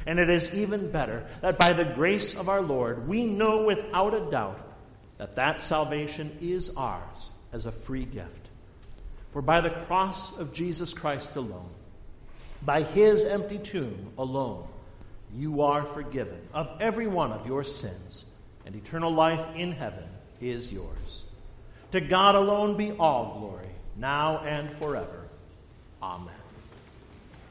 And 0.06 0.18
it 0.18 0.28
is 0.28 0.56
even 0.58 0.90
better 0.90 1.26
that 1.40 1.58
by 1.58 1.70
the 1.70 1.84
grace 1.84 2.38
of 2.38 2.48
our 2.48 2.60
Lord, 2.60 3.08
we 3.08 3.24
know 3.24 3.64
without 3.64 4.14
a 4.14 4.30
doubt 4.30 4.60
that 5.18 5.36
that 5.36 5.62
salvation 5.62 6.36
is 6.40 6.76
ours 6.76 7.30
as 7.52 7.66
a 7.66 7.72
free 7.72 8.04
gift. 8.04 8.43
For 9.34 9.42
by 9.42 9.60
the 9.60 9.70
cross 9.70 10.38
of 10.38 10.54
Jesus 10.54 10.92
Christ 10.92 11.34
alone, 11.34 11.68
by 12.62 12.82
his 12.82 13.24
empty 13.24 13.58
tomb 13.58 14.12
alone, 14.16 14.68
you 15.34 15.62
are 15.62 15.82
forgiven 15.82 16.40
of 16.52 16.70
every 16.80 17.08
one 17.08 17.32
of 17.32 17.44
your 17.44 17.64
sins, 17.64 18.26
and 18.64 18.76
eternal 18.76 19.12
life 19.12 19.44
in 19.56 19.72
heaven 19.72 20.08
is 20.40 20.72
yours. 20.72 21.24
To 21.90 22.00
God 22.00 22.36
alone 22.36 22.76
be 22.76 22.92
all 22.92 23.40
glory, 23.40 23.72
now 23.96 24.38
and 24.38 24.70
forever. 24.78 25.26
Amen. 26.00 26.43